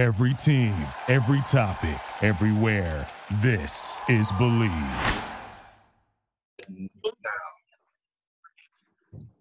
[0.00, 0.74] Every team,
[1.08, 3.06] every topic, everywhere.
[3.42, 4.72] This is Believe.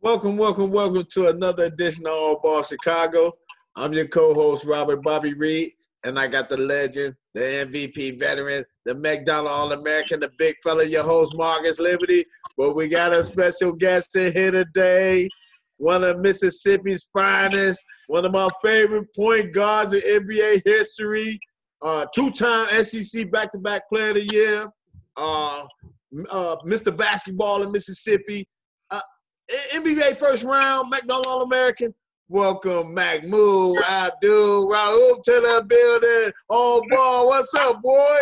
[0.02, 3.38] Welcome, welcome, welcome to another edition of All Ball Chicago.
[3.78, 5.72] I'm your co-host Robert Bobby Reed,
[6.04, 11.06] and I got the legend, the MVP veteran, the McDonald All-American, the big fella, your
[11.06, 12.26] host Marcus Liberty.
[12.58, 15.30] But we got a special guest in here today,
[15.80, 21.40] one of Mississippi's finest, one of my favorite point guards in NBA history,
[21.82, 24.68] uh, two-time SEC back-to-back Player of the Year,
[25.18, 25.62] uh,
[26.32, 26.96] uh, Mr.
[26.96, 28.48] Basketball in Mississippi,
[28.92, 29.00] uh,
[29.74, 31.94] NBA first round, McDonald All-American.
[32.28, 36.34] Welcome, Mahmoud, Abdul, Rauf to the building.
[36.50, 38.18] Oh, boy, what's up, boy?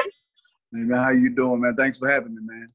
[0.74, 1.76] Hey man, how you doing, man?
[1.76, 2.72] Thanks for having me, man.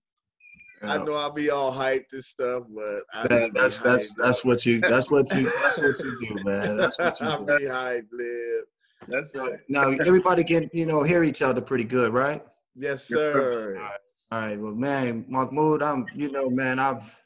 [0.85, 4.67] I know I'll be all hyped and stuff, but I Man, that's that's that's what
[4.67, 6.77] you that's what you that's what you do, man.
[6.77, 7.59] That's what you I'll do.
[7.59, 8.65] be hyped, live.
[9.09, 9.59] That's right.
[9.69, 12.45] Now everybody can you know hear each other pretty good, right?
[12.75, 13.79] Yes, sir.
[14.31, 17.23] All right, well, man, Mahmoud, I'm you know, man, I've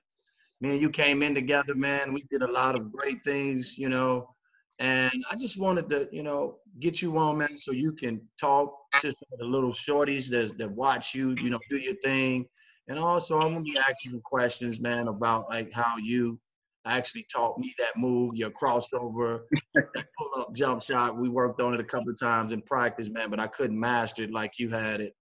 [0.60, 2.12] me and you came in together, man.
[2.12, 4.34] We did a lot of great things, you know,
[4.78, 8.74] and I just wanted to you know get you on, man, so you can talk
[9.00, 12.46] to some of the little shorties that that watch you, you know, do your thing.
[12.88, 16.38] And also, I'm gonna be asking you questions, man, about like how you
[16.84, 19.40] actually taught me that move, your crossover,
[19.74, 21.16] that pull-up jump shot.
[21.18, 24.22] We worked on it a couple of times in practice, man, but I couldn't master
[24.22, 25.14] it like you had it.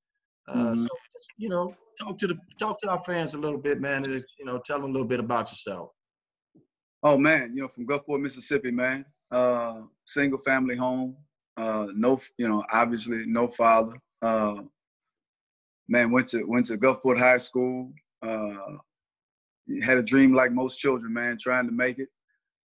[0.48, 0.80] Uh, Mhm.
[0.80, 4.06] So, just, you know, talk to the talk to our fans a little bit, man,
[4.06, 5.90] and you know, tell them a little bit about yourself.
[7.02, 9.06] Oh man, you know, from Gulfport, Mississippi, man.
[9.32, 11.16] Uh, single family home.
[11.58, 13.94] Uh, no, you know, obviously no father.
[15.88, 17.92] Man, went to went to Gulfport High School.
[18.22, 18.78] Uh,
[19.84, 22.10] had a dream like most children, man, trying to make it.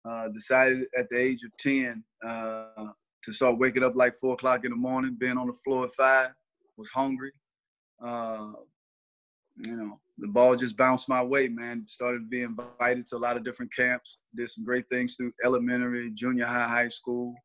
[0.05, 2.87] Uh, decided at the age of ten uh,
[3.23, 5.91] to start waking up like four o'clock in the morning, being on the floor at
[5.91, 6.31] five.
[6.77, 7.33] Was hungry.
[8.01, 8.53] Uh,
[9.65, 11.83] you know, the ball just bounced my way, man.
[11.87, 14.17] Started being invited to a lot of different camps.
[14.33, 17.35] Did some great things through elementary, junior high, high school.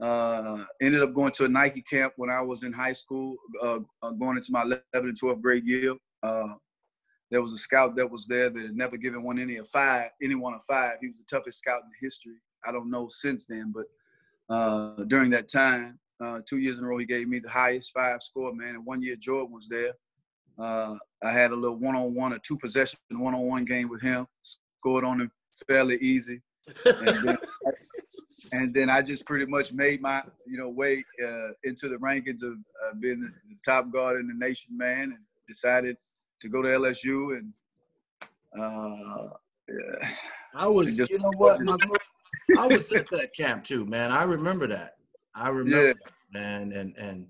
[0.00, 3.78] Uh, ended up going to a Nike camp when I was in high school, uh,
[4.02, 5.94] uh, going into my 11th and 12th grade year.
[6.22, 6.48] Uh,
[7.30, 10.10] there was a scout that was there that had never given one any a five,
[10.22, 10.98] anyone a five.
[11.00, 12.34] He was the toughest scout in history.
[12.64, 13.86] I don't know since then, but
[14.54, 17.92] uh, during that time, uh, two years in a row, he gave me the highest
[17.92, 18.76] five score, man.
[18.76, 19.92] And one year Jordan was there.
[20.58, 24.26] I had a little one-on-one, a two-possession one-on-one game with him.
[24.42, 25.30] Scored on him
[25.66, 26.42] fairly easy,
[26.84, 27.38] and then,
[28.52, 32.42] and then I just pretty much made my, you know, way uh, into the rankings
[32.42, 32.52] of
[32.84, 33.30] uh, being the,
[33.64, 35.18] top guard in the nation, man, and
[35.48, 35.96] decided
[36.40, 37.36] to go to LSU.
[37.38, 37.52] And
[38.58, 39.28] uh,
[39.68, 40.08] yeah,
[40.54, 41.98] I was, just- you know what, Mahmoud,
[42.56, 44.12] I was at that camp too, man.
[44.12, 44.92] I remember that.
[45.34, 45.92] I remember Yeah.
[45.94, 47.26] that, man, and and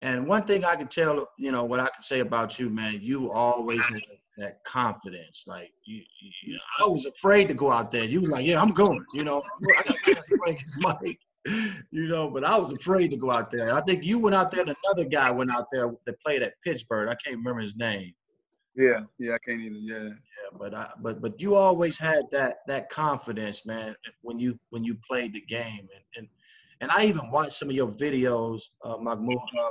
[0.00, 2.98] and one thing I can tell, you know, what I can say about you, man,
[3.00, 4.02] you always had
[4.38, 5.44] that confidence.
[5.46, 6.02] Like you,
[6.44, 8.04] you, know, I was afraid to go out there.
[8.04, 9.04] You was like, yeah, I'm going.
[9.12, 9.42] You know,
[9.78, 11.18] I got a chance to play against Mike.
[11.90, 13.74] You know, but I was afraid to go out there.
[13.74, 16.54] I think you went out there, and another guy went out there that played at
[16.62, 17.08] Pittsburgh.
[17.08, 18.14] I can't remember his name.
[18.76, 19.34] yeah, yeah.
[19.34, 19.82] I can't even.
[19.82, 24.56] Yeah, Yeah, but I, but but you always had that that confidence, man, when you
[24.70, 26.28] when you played the game, and and,
[26.80, 29.68] and I even watched some of your videos, uh, Mahmoud, uh,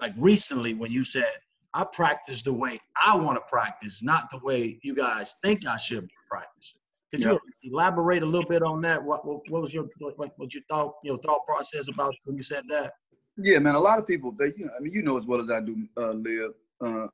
[0.00, 1.26] like recently when you said
[1.74, 5.76] I practice the way I want to practice, not the way you guys think I
[5.76, 6.80] should be practicing.
[7.12, 9.02] Could you elaborate a little bit on that?
[9.02, 12.42] What what, what was your what, what you thought your thought process about when you
[12.42, 12.92] said that?
[13.36, 13.74] Yeah, man.
[13.74, 15.60] A lot of people, they, you know, I mean, you know as well as I
[15.60, 16.52] do, uh, Lib.
[16.84, 17.06] Uh,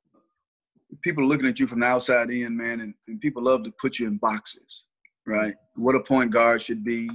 [1.02, 3.72] people are looking at you from the outside in, man, and, and people love to
[3.80, 4.84] put you in boxes,
[5.26, 5.54] right?
[5.74, 7.08] What a point guard should be,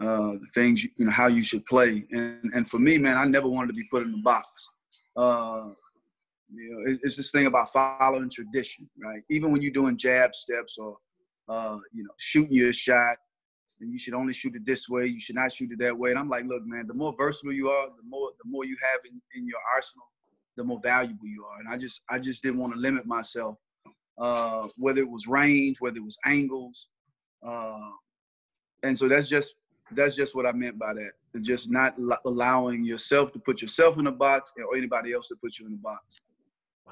[0.00, 2.04] uh, the things, you know, how you should play.
[2.12, 4.68] And and for me, man, I never wanted to be put in a box.
[5.16, 5.68] Uh,
[6.52, 9.22] you know, it's this thing about following tradition, right?
[9.30, 10.96] Even when you're doing jab steps or,
[11.48, 13.16] uh, you know, shooting your shot,
[13.80, 15.06] and you should only shoot it this way.
[15.06, 16.10] You should not shoot it that way.
[16.10, 18.76] And I'm like, look, man, the more versatile you are, the more the more you
[18.82, 20.06] have in, in your arsenal,
[20.56, 21.60] the more valuable you are.
[21.60, 23.56] And I just I just didn't want to limit myself,
[24.18, 26.88] uh, whether it was range, whether it was angles,
[27.42, 27.90] uh,
[28.82, 29.56] and so that's just
[29.92, 31.12] that's just what I meant by that.
[31.42, 31.94] Just not
[32.26, 35.74] allowing yourself to put yourself in a box or anybody else to put you in
[35.74, 36.18] a box,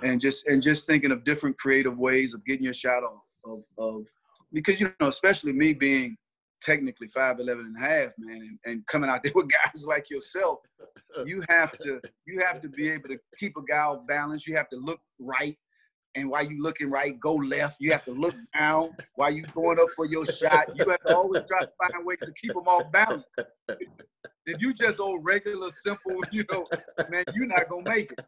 [0.02, 3.62] and just and just thinking of different creative ways of getting your shot off of,
[3.78, 4.02] of
[4.52, 6.16] because you know especially me being
[6.60, 10.58] technically 5'11 and a half man and, and coming out there with guys like yourself
[11.24, 14.46] you have to you have to be able to keep a guy off balance.
[14.46, 15.56] You have to look right.
[16.14, 17.76] And while you looking right go left.
[17.80, 20.68] You have to look down while you going up for your shot.
[20.74, 23.24] You have to always try to find ways to keep them off balance
[24.48, 26.66] if you just old regular simple, you know,
[27.10, 28.20] man, you're not gonna make it.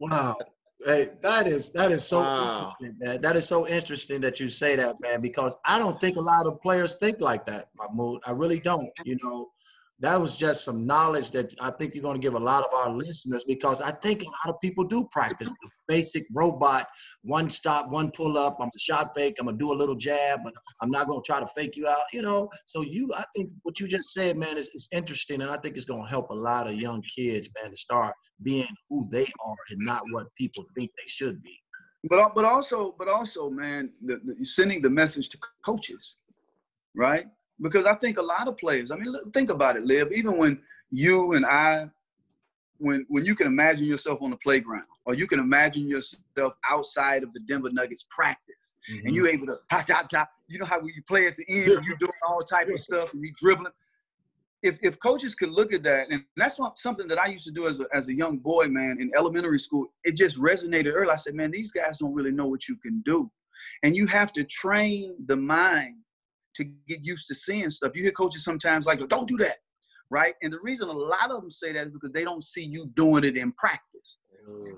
[0.00, 0.36] Wow.
[0.84, 2.58] Hey, that is that is so Wow.
[2.80, 3.20] interesting, man.
[3.20, 6.46] That is so interesting that you say that, man, because I don't think a lot
[6.46, 8.20] of players think like that, Mahmoud.
[8.24, 8.88] I really don't.
[9.04, 9.50] You know,
[10.00, 12.72] that was just some knowledge that I think you're going to give a lot of
[12.72, 16.86] our listeners because I think a lot of people do practice the basic robot
[17.22, 18.58] one stop, one pull up.
[18.60, 19.36] I'm a shot fake.
[19.40, 21.96] I'm gonna do a little jab, but I'm not to try to fake you out.
[22.12, 25.50] You know, so you, I think what you just said, man, is, is interesting, and
[25.50, 29.08] I think it's to help a lot of young kids, man, to start being who
[29.10, 31.56] they are and not what people think they should be.
[32.08, 36.16] But but also but also, man, the, the, sending the message to coaches,
[36.94, 37.26] right?
[37.60, 38.90] Because I think a lot of players.
[38.90, 40.12] I mean, look, think about it, Lib.
[40.12, 40.60] Even when
[40.90, 41.88] you and I,
[42.78, 47.22] when when you can imagine yourself on the playground, or you can imagine yourself outside
[47.22, 49.42] of the Denver Nuggets practice, and you're mm-hmm.
[49.42, 50.30] able to hop, hop, hop.
[50.46, 53.12] You know how when you play at the end, you're doing all type of stuff,
[53.12, 53.72] and you dribbling.
[54.62, 57.52] If if coaches could look at that, and that's what, something that I used to
[57.52, 61.10] do as a as a young boy, man, in elementary school, it just resonated early.
[61.10, 63.30] I said, man, these guys don't really know what you can do,
[63.82, 65.96] and you have to train the mind
[66.58, 67.92] to get used to seeing stuff.
[67.96, 69.56] You hear coaches sometimes like, don't do that,
[70.10, 70.34] right?
[70.42, 72.90] And the reason a lot of them say that is because they don't see you
[72.94, 74.18] doing it in practice.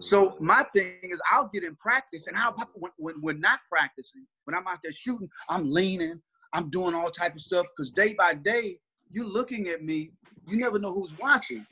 [0.01, 0.41] So mm.
[0.41, 4.57] my thing is, I'll get in practice, and I'll when, when we're not practicing, when
[4.57, 6.21] I'm out there shooting, I'm leaning,
[6.53, 7.67] I'm doing all type of stuff.
[7.77, 8.79] Because day by day,
[9.11, 10.11] you're looking at me,
[10.49, 11.65] you never know who's watching,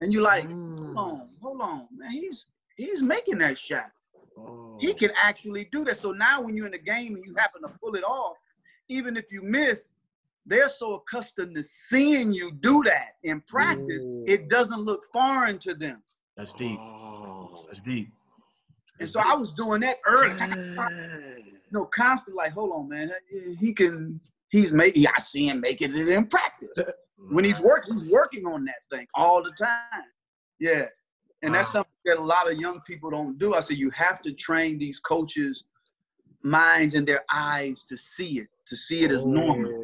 [0.00, 0.96] and you're like, hold mm.
[0.96, 2.46] on, hold on, man, he's
[2.76, 3.90] he's making that shot.
[4.80, 4.94] He oh.
[4.98, 5.96] can actually do that.
[5.96, 8.36] So now when you're in the game and you happen to pull it off,
[8.88, 9.88] even if you miss,
[10.46, 15.74] they're so accustomed to seeing you do that in practice, it doesn't look foreign to
[15.74, 16.02] them.
[16.36, 16.78] That's deep.
[16.78, 17.64] Oh.
[17.66, 18.10] That's deep.
[19.00, 20.36] And so I was doing that early.
[21.44, 23.10] You know, constantly like, hold on, man.
[23.58, 24.16] He can
[24.50, 26.78] he's making I see him making it in practice.
[27.30, 30.04] When he's working, he's working on that thing all the time.
[30.60, 30.86] Yeah.
[31.42, 33.54] And that's something that a lot of young people don't do.
[33.54, 35.64] I said you have to train these coaches'
[36.42, 39.80] minds and their eyes to see it, to see it as normal.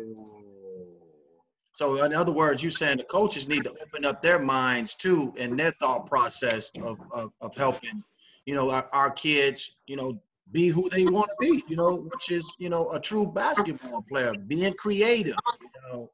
[1.75, 5.33] So in other words, you're saying the coaches need to open up their minds too
[5.39, 8.03] and their thought process of of, of helping,
[8.45, 10.21] you know, our, our kids, you know,
[10.53, 14.03] be who they want to be, you know, which is, you know, a true basketball
[14.03, 16.11] player, being creative, you know.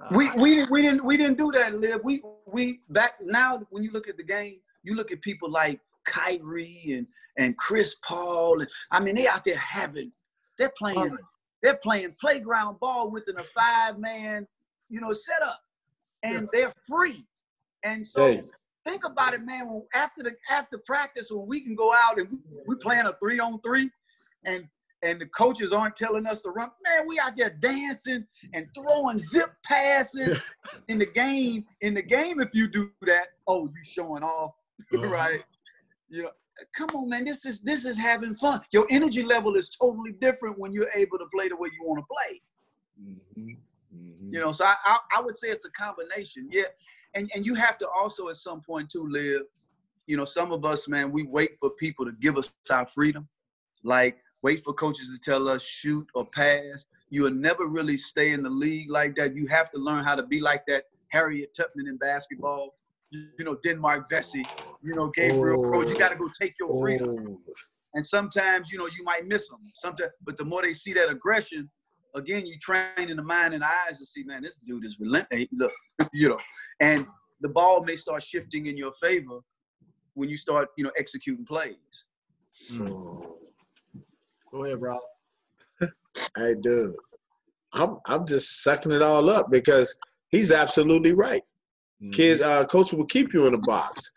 [0.00, 2.00] Uh, We we didn't we didn't we didn't do that, Lib.
[2.04, 5.80] We we back now when you look at the game, you look at people like
[6.04, 7.06] Kyrie and
[7.36, 10.12] and Chris Paul, and I mean they out there having
[10.58, 11.18] they're playing
[11.62, 14.46] they're playing playground ball within a five man,
[14.88, 15.60] you know, setup,
[16.22, 17.26] and they're free.
[17.82, 18.44] And so Hey.
[18.84, 19.66] think about it, man.
[19.66, 23.14] When, after the after practice, when we can go out and we, we playing a
[23.20, 23.90] three on three,
[24.44, 24.68] and
[25.02, 29.18] and the coaches aren't telling us to run, man, we out there dancing and throwing
[29.18, 30.54] zip passes
[30.88, 31.64] in the game.
[31.82, 34.52] In the game, if you do that, oh, you showing off,
[34.94, 35.06] Uh-huh.
[35.06, 35.40] right?
[36.08, 36.30] You know,
[36.74, 37.24] come on, man.
[37.24, 38.60] This is this is having fun.
[38.72, 42.00] Your energy level is totally different when you're able to play the way you want
[42.00, 42.40] to play.
[43.02, 43.50] Mm-hmm,
[43.96, 44.34] mm-hmm.
[44.34, 46.64] You know, so I, I I would say it's a combination, yeah.
[47.14, 49.42] And and you have to also at some point too live.
[50.06, 53.28] You know, some of us, man, we wait for people to give us our freedom,
[53.82, 56.86] like wait for coaches to tell us shoot or pass.
[57.10, 59.34] You will never really stay in the league like that.
[59.34, 60.84] You have to learn how to be like that.
[61.08, 62.74] Harriet Tubman in basketball,
[63.16, 64.42] you, you know, Denmark Vesey,
[64.82, 65.92] you know, Gabriel Prosser.
[65.92, 67.16] You got to go take your freedom.
[67.28, 67.52] Oh.
[67.94, 69.60] And sometimes, you know, you might miss them.
[69.64, 71.70] Sometimes, but the more they see that aggression,
[72.14, 75.46] again, you train in the mind and eyes to see, man, this dude is relentless.
[75.52, 75.72] Look,
[76.12, 76.38] you know,
[76.80, 77.06] and
[77.40, 79.38] the ball may start shifting in your favor
[80.14, 81.76] when you start, you know, executing plays.
[82.70, 82.86] Hmm.
[84.50, 85.00] Go ahead, Rob.
[86.34, 86.94] Hey, dude,
[87.74, 89.94] I'm I'm just sucking it all up because
[90.30, 91.42] he's absolutely right.
[92.12, 94.10] Kid, uh, coach will keep you in the box.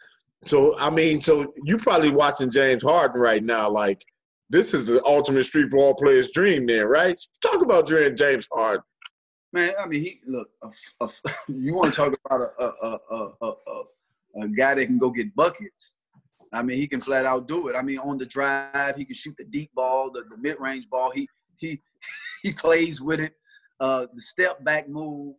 [0.45, 3.69] So I mean, so you probably watching James Harden right now.
[3.69, 4.03] Like
[4.50, 7.17] this is the ultimate street ball player's dream, then, right?
[7.41, 8.83] Talk about dream James Harden.
[9.51, 10.50] Man, I mean, he look.
[10.63, 10.69] A,
[11.01, 11.09] a,
[11.48, 13.83] you want to talk about a a, a, a, a
[14.43, 15.93] a guy that can go get buckets?
[16.51, 17.75] I mean, he can flat out do it.
[17.75, 20.89] I mean, on the drive, he can shoot the deep ball, the, the mid range
[20.89, 21.12] ball.
[21.13, 21.81] He he
[22.43, 23.33] he plays with it.
[23.79, 25.36] Uh, the step back move.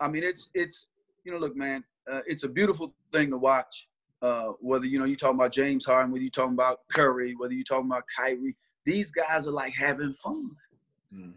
[0.00, 0.86] I mean, it's it's
[1.24, 3.88] you know, look, man, uh, it's a beautiful thing to watch.
[4.22, 7.54] Uh, whether you know you talking about James Harden, whether you talking about Curry, whether
[7.54, 10.50] you talking about Kyrie, these guys are like having fun.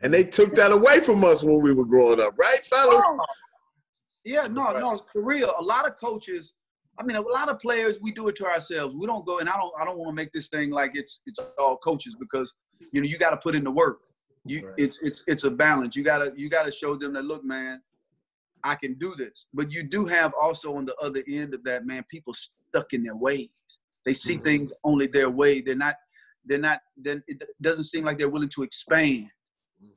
[0.03, 3.03] And they took that away from us when we were growing up, right, fellas?
[3.07, 3.19] Oh,
[4.23, 5.51] Yeah, no, no, for real.
[5.59, 6.53] A lot of coaches,
[6.99, 8.95] I mean, a lot of players, we do it to ourselves.
[8.95, 11.21] We don't go, and I don't, I don't want to make this thing like it's
[11.25, 12.53] it's all coaches because
[12.91, 14.01] you know you got to put in the work.
[14.45, 14.75] You, Right.
[14.77, 15.95] it's it's it's a balance.
[15.95, 17.81] You gotta you gotta show them that look, man.
[18.63, 19.48] I can do this.
[19.53, 23.03] But you do have also on the other end of that, man, people stuck in
[23.03, 23.50] their ways.
[24.05, 24.43] They see mm-hmm.
[24.43, 25.62] things only their way.
[25.62, 25.96] They're not,
[26.46, 29.29] they're not, then it doesn't seem like they're willing to expand.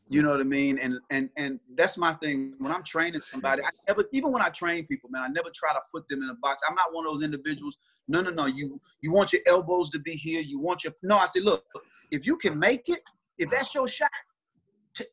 [0.08, 0.78] You know what I mean?
[0.78, 2.54] And and and that's my thing.
[2.58, 5.72] When I'm training somebody, I never even when I train people, man, I never try
[5.72, 6.62] to put them in a box.
[6.68, 7.76] I'm not one of those individuals.
[8.06, 8.46] No, no, no.
[8.46, 10.40] You you want your elbows to be here.
[10.40, 11.18] You want your no.
[11.18, 11.64] I say, look,
[12.12, 13.00] if you can make it,
[13.38, 14.10] if that's your shot,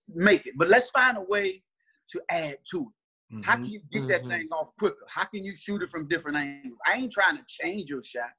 [0.07, 0.53] make it.
[0.57, 1.63] But let's find a way
[2.12, 3.02] to add to it.
[3.33, 3.41] Mm-hmm.
[3.43, 4.29] How can you get that mm-hmm.
[4.29, 5.05] thing off quicker?
[5.09, 6.77] How can you shoot it from different angles?
[6.85, 8.29] I ain't trying to change your shot.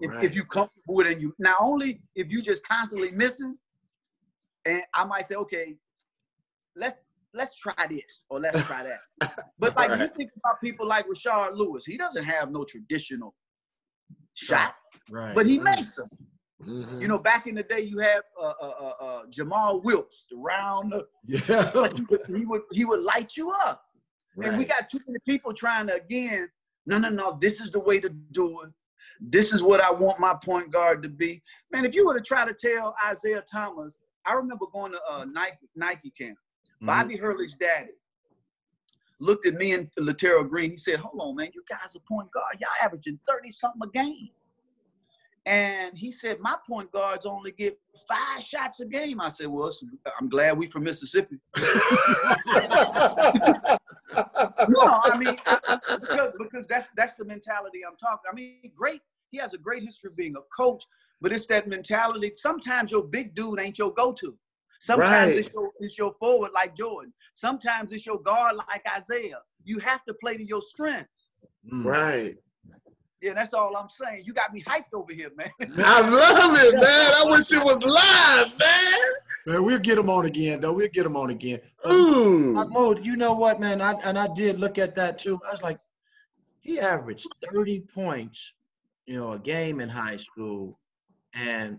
[0.00, 0.24] If, right.
[0.24, 3.56] if you comfortable with it, and you not only if you just constantly missing,
[4.64, 5.76] and I might say, okay,
[6.76, 7.00] let's
[7.34, 9.34] let's try this or let's try that.
[9.58, 10.00] But like right.
[10.00, 13.34] you think about people like Rashard Lewis, he doesn't have no traditional
[14.34, 14.74] shot,
[15.10, 15.34] right?
[15.34, 15.64] But he mm-hmm.
[15.64, 16.08] makes them.
[16.66, 17.00] Mm-hmm.
[17.00, 20.36] You know, back in the day, you had uh, uh, uh, uh Jamaal Wilkes, the
[20.36, 20.94] round.
[21.26, 21.70] Yeah.
[21.94, 23.84] he, would, he would he would light you up,
[24.36, 24.48] right.
[24.48, 26.48] and we got too many people trying to again.
[26.86, 27.38] No, no, no.
[27.40, 28.70] This is the way to do it.
[29.20, 31.42] This is what I want my point guard to be.
[31.72, 35.24] Man, if you were to try to tell Isaiah Thomas, I remember going to uh,
[35.24, 36.36] Nike Nike camp.
[36.36, 36.86] Mm-hmm.
[36.86, 37.92] Bobby Hurley's daddy
[39.18, 40.72] looked at me and Litterial Green.
[40.72, 41.50] He said, "Hold on, man.
[41.54, 42.56] You guys are point guard.
[42.60, 44.30] Y'all averaging thirty something a game."
[45.46, 49.22] And he said, My point guards only get five shots a game.
[49.22, 49.70] I said, Well,
[50.20, 51.38] I'm glad we from Mississippi.
[54.68, 58.30] no, I mean, because, because that's that's the mentality I'm talking.
[58.30, 59.00] I mean, great.
[59.30, 60.84] He has a great history of being a coach,
[61.20, 62.32] but it's that mentality.
[62.36, 64.36] Sometimes your big dude ain't your go-to.
[64.80, 65.38] Sometimes right.
[65.38, 67.12] it's, your, it's your forward like Jordan.
[67.34, 69.40] Sometimes it's your guard like Isaiah.
[69.62, 71.30] You have to play to your strengths.
[71.70, 72.34] Right.
[73.20, 74.22] Yeah, that's all I'm saying.
[74.24, 75.50] You got me hyped over here, man.
[75.84, 76.82] I love it, man.
[76.82, 79.10] I wish it was live, man.
[79.46, 80.72] Man, we'll get him on again, though.
[80.72, 81.60] We'll get him on again.
[81.90, 82.52] Ooh.
[82.54, 83.82] Mahmoud, you know what, man?
[83.82, 85.38] I, and I did look at that too.
[85.46, 85.78] I was like,
[86.60, 88.54] he averaged 30 points,
[89.06, 90.78] you know, a game in high school.
[91.34, 91.78] And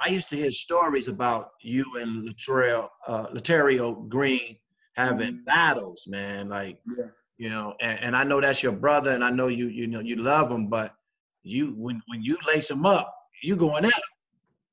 [0.00, 4.56] I used to hear stories about you and Litterial, uh, Litterial Green
[4.96, 5.44] having mm-hmm.
[5.44, 6.48] battles, man.
[6.48, 9.68] Like, yeah you know, and, and I know that's your brother, and I know you
[9.68, 10.94] you know you love him, but
[11.42, 13.12] you when when you lace him up,
[13.42, 13.90] you going him.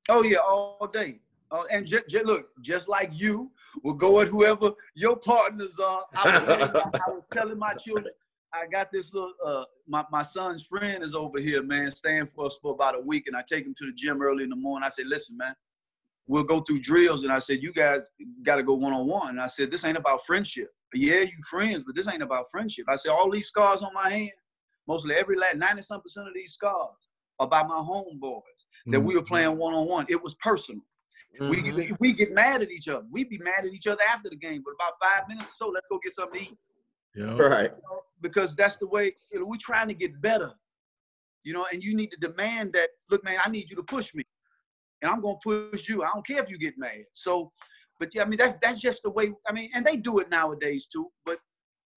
[0.08, 1.20] Oh yeah, all day.
[1.50, 3.50] Uh, and j- j- look, just like you
[3.82, 6.04] will go at whoever your partners are.
[6.16, 6.70] I was,
[7.06, 8.14] I was telling my children,
[8.54, 12.46] I got this little uh my, my son's friend is over here, man, staying for
[12.46, 14.56] us for about a week, and I take him to the gym early in the
[14.56, 14.86] morning.
[14.86, 15.54] I said, listen, man,
[16.28, 18.00] we'll go through drills, and I said, you guys
[18.42, 19.30] got to go one on one.
[19.30, 20.68] And I said, this ain't about friendship
[21.00, 22.86] yeah, you friends, but this ain't about friendship.
[22.88, 24.30] I said, all these scars on my hand,
[24.86, 26.90] mostly every last 90 some percent of these scars
[27.38, 28.42] are by my homeboys
[28.86, 29.06] that mm-hmm.
[29.06, 30.06] we were playing one on one.
[30.08, 30.82] It was personal.
[31.40, 31.76] Mm-hmm.
[31.76, 33.04] We, we get mad at each other.
[33.10, 35.68] We be mad at each other after the game, but about five minutes or so,
[35.68, 36.58] let's go get something to eat.
[37.14, 37.36] Yeah.
[37.36, 37.70] Right.
[37.70, 40.52] You know, because that's the way you know, we're trying to get better.
[41.44, 44.14] You know, and you need to demand that, look, man, I need you to push
[44.14, 44.24] me.
[45.02, 46.04] And I'm gonna push you.
[46.04, 47.04] I don't care if you get mad.
[47.14, 47.50] So
[48.02, 49.32] but yeah, I mean that's that's just the way.
[49.48, 51.06] I mean, and they do it nowadays too.
[51.24, 51.38] But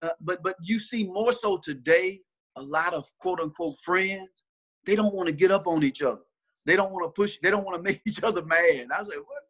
[0.04, 2.22] uh, but but you see more so today.
[2.58, 4.44] A lot of quote unquote friends,
[4.86, 6.22] they don't want to get up on each other.
[6.68, 7.40] They don't want to push.
[7.42, 8.88] They don't want to make each other mad.
[8.96, 9.42] I was like, what?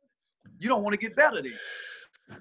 [0.58, 2.40] You don't want to get better then.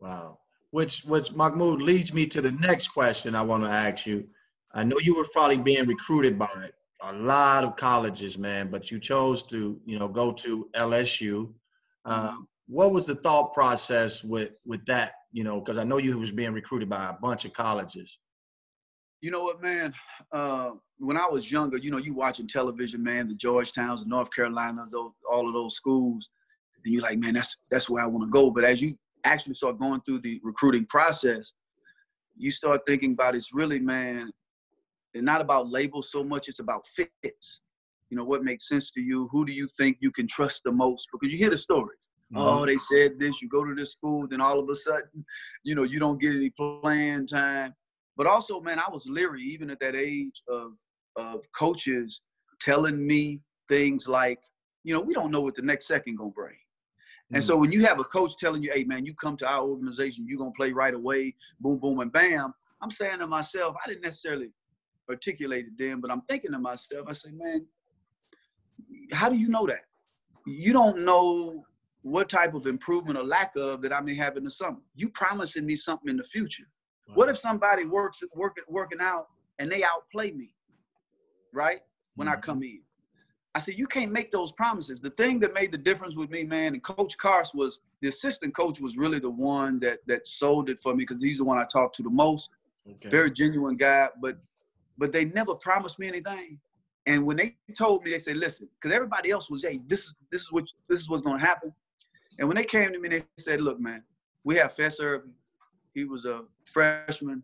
[0.00, 0.40] Wow.
[0.72, 4.26] Which which Mahmoud leads me to the next question I want to ask you.
[4.74, 6.48] I know you were probably being recruited by
[7.04, 11.52] a lot of colleges, man, but you chose to, you know, go to LSU.
[12.04, 15.14] Um, what was the thought process with with that?
[15.32, 18.18] You know, because I know you was being recruited by a bunch of colleges.
[19.20, 19.94] You know what, man?
[20.32, 24.30] Uh, when I was younger, you know, you watching television, man, the Georgetowns, the North
[24.34, 26.28] Carolinas, those, all of those schools,
[26.84, 28.50] and you're like, man, that's that's where I want to go.
[28.50, 31.54] But as you actually start going through the recruiting process,
[32.36, 34.30] you start thinking about it's really, man,
[35.14, 37.60] it's not about labels so much; it's about fits.
[38.10, 39.28] You know, what makes sense to you?
[39.32, 41.08] Who do you think you can trust the most?
[41.12, 44.40] Because you hear the stories oh, they said this, you go to this school, then
[44.40, 45.24] all of a sudden,
[45.64, 47.74] you know, you don't get any playing time.
[48.16, 50.72] But also, man, I was leery even at that age of
[51.16, 52.22] of coaches
[52.60, 54.38] telling me things like,
[54.84, 56.54] you know, we don't know what the next second gonna bring.
[56.54, 57.36] Mm-hmm.
[57.36, 57.60] And so mm.
[57.60, 60.38] when you have a coach telling you, hey man, you come to our organization, you're
[60.38, 62.52] gonna play right away, boom, boom, and bam.
[62.80, 64.50] I'm saying to myself, I didn't necessarily
[65.08, 67.66] articulate it then, but I'm thinking to myself, I say, man,
[69.12, 69.84] how do you know that?
[70.46, 71.64] You don't know
[72.02, 74.78] what type of improvement or lack of that I may have in the summer.
[74.94, 76.64] You promising me something in the future.
[77.08, 77.14] Wow.
[77.14, 79.26] What if somebody works working working out
[79.58, 80.54] and they outplay me,
[81.52, 81.80] right?
[82.16, 82.38] When mm-hmm.
[82.38, 82.80] I come in.
[83.54, 85.00] I said, you can't make those promises.
[85.00, 88.56] The thing that made the difference with me, man, and Coach Carse was the assistant
[88.56, 91.58] coach was really the one that that sold it for me because he's the one
[91.58, 92.50] I talked to the most.
[92.88, 93.10] Okay.
[93.10, 94.38] Very genuine guy, but
[94.98, 96.58] but they never promised me anything.
[97.06, 100.14] And when they told me, they said, "Listen," because everybody else was, "Hey, this is
[100.30, 101.74] this is what this is what's going to happen."
[102.38, 104.02] And when they came to me, they said, "Look, man,
[104.44, 105.32] we have Fess Irvin.
[105.94, 107.42] He was a freshman,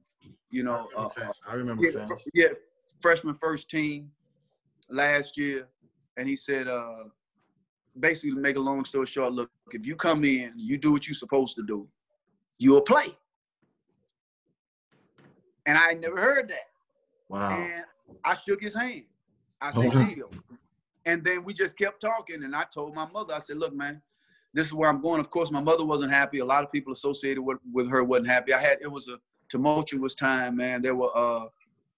[0.50, 0.88] you know.
[0.96, 2.48] I remember, uh, I remember yeah, yeah,
[3.00, 4.10] freshman first team
[4.88, 5.68] last year,
[6.16, 7.04] and he said, uh,
[8.00, 11.06] basically, to make a long story short, look, if you come in, you do what
[11.06, 11.86] you're supposed to do,
[12.58, 13.16] you'll play.
[15.66, 16.70] And I never heard that.
[17.28, 17.50] Wow.
[17.50, 17.84] And
[18.24, 19.04] I shook his hand.
[19.60, 20.30] I said, deal.
[21.04, 22.42] And then we just kept talking.
[22.44, 24.00] And I told my mother, I said, look, man,
[24.54, 25.20] this is where I'm going.
[25.20, 26.38] Of course, my mother wasn't happy.
[26.38, 28.54] A lot of people associated with, with her wasn't happy.
[28.54, 30.82] I had, it was a tumultuous time, man.
[30.82, 31.46] There were, uh,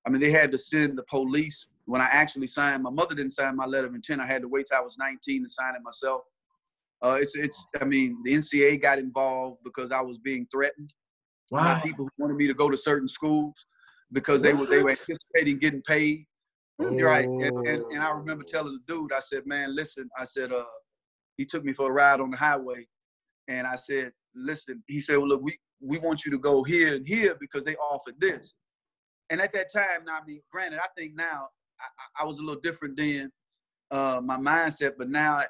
[0.07, 2.83] I mean, they had to send the police when I actually signed.
[2.83, 4.21] My mother didn't sign my letter of intent.
[4.21, 6.23] I had to wait till I was 19 to sign it myself.
[7.02, 10.92] Uh, it's, it's, I mean, the NCAA got involved because I was being threatened.
[11.50, 11.80] Wow.
[11.83, 13.66] People who wanted me to go to certain schools
[14.12, 16.26] because they were, they were anticipating getting paid.
[16.80, 16.99] Oh.
[17.00, 17.25] Right.
[17.25, 20.64] And, and, and, I remember telling the dude, I said, man, listen, I said, uh,
[21.40, 22.87] he took me for a ride on the highway.
[23.49, 26.94] And I said, listen, he said, well, look, we, we want you to go here
[26.94, 28.52] and here because they offered this.
[29.30, 31.49] And at that time, now, I mean, granted, I think now
[31.80, 33.32] I, I was a little different then,
[33.90, 35.40] uh, my mindset, but now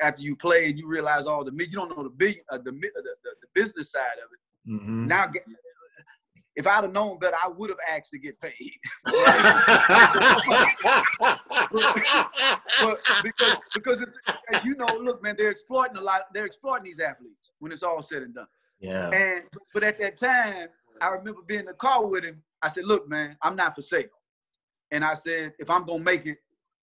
[0.00, 2.72] after you play and you realize all the, you don't know the big, uh, the,
[2.72, 4.72] the, the, the, business side of it.
[4.72, 5.08] Mm-hmm.
[5.08, 5.26] Now,
[6.56, 8.52] if I'd have known better, I would have asked to get paid.
[12.80, 14.16] but, because because it's,
[14.64, 16.22] you know, look, man, they're exploiting a lot.
[16.32, 18.46] They're exploiting these athletes when it's all said and done.
[18.80, 19.10] Yeah.
[19.10, 20.68] And but at that time,
[21.00, 22.42] I remember being in the car with him.
[22.62, 24.04] I said, "Look, man, I'm not for sale."
[24.92, 26.38] And I said, "If I'm gonna make it,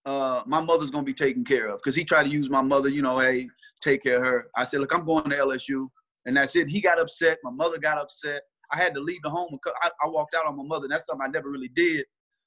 [0.06, 2.90] uh, my mother's gonna be taken care of." Because he tried to use my mother,
[2.90, 3.48] you know, hey,
[3.82, 4.48] take care of her.
[4.58, 5.88] I said, "Look, I'm going to LSU,"
[6.26, 6.68] and that's it.
[6.68, 7.38] He got upset.
[7.44, 8.42] My mother got upset.
[8.72, 9.58] I had to leave the home.
[9.84, 10.86] I, I walked out on my mother.
[10.86, 12.06] And That's something I never really did.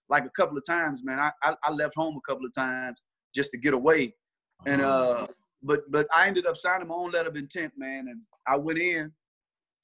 [0.08, 1.18] Like a couple of times, man.
[1.18, 3.00] I, I, I left home a couple of times
[3.34, 4.14] just to get away.
[4.66, 5.26] And uh,
[5.62, 8.06] but but I ended up signing my own letter of intent, man.
[8.08, 9.10] And I went in,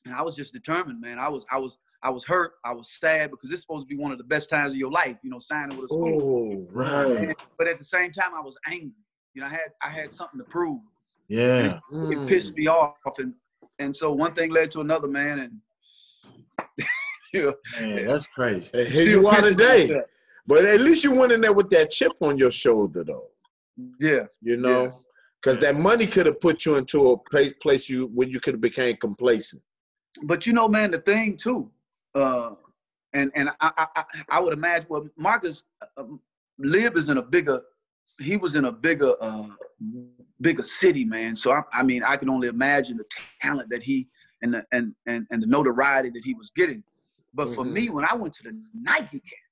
[0.06, 1.18] and I was just determined, man.
[1.18, 2.52] I was I was I was hurt.
[2.64, 4.90] I was sad because it's supposed to be one of the best times of your
[4.90, 6.22] life, you know, signing with a school.
[6.22, 7.16] Oh, right.
[7.16, 8.92] And, but at the same time, I was angry.
[9.34, 10.80] You know, I had I had something to prove.
[11.28, 11.76] Yeah.
[11.76, 12.12] It, mm.
[12.24, 13.34] it pissed me off, and
[13.78, 15.40] and so one thing led to another, man.
[15.40, 15.60] And
[17.32, 18.70] you Man, that's crazy.
[18.86, 20.02] here you are today.
[20.46, 23.28] But at least you went in there with that chip on your shoulder, though.
[24.00, 24.26] Yeah.
[24.42, 24.92] You know,
[25.40, 25.72] because yeah.
[25.72, 28.60] that money could have put you into a place, place you where you could have
[28.60, 29.62] became complacent.
[30.22, 31.70] But you know, man, the thing too,
[32.14, 32.50] uh,
[33.12, 35.62] and and I, I I would imagine well, Marcus
[35.96, 36.04] uh,
[36.58, 37.62] Lib is in a bigger.
[38.18, 39.46] He was in a bigger uh,
[40.40, 41.36] bigger city, man.
[41.36, 43.04] So I, I mean, I can only imagine the
[43.40, 44.08] talent that he
[44.42, 46.82] and the and and, and the notoriety that he was getting.
[47.34, 47.54] But mm-hmm.
[47.54, 49.50] for me, when I went to the Nike camp,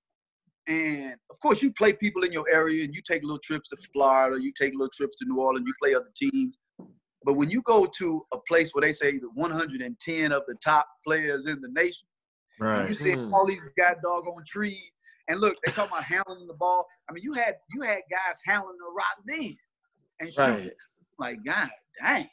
[0.67, 3.77] and of course you play people in your area and you take little trips to
[3.93, 6.59] Florida, you take little trips to New Orleans, you play other teams.
[7.25, 10.87] But when you go to a place where they say the 110 of the top
[11.07, 12.07] players in the nation,
[12.61, 12.89] right.
[12.89, 13.33] you see mm.
[13.33, 14.81] all these guys doggone trees.
[15.29, 16.87] And look, they talking about handling the ball.
[17.09, 19.57] I mean, you had you had guys handling the rock then.
[20.21, 20.71] And right.
[21.19, 21.69] like, God
[22.01, 22.29] dang.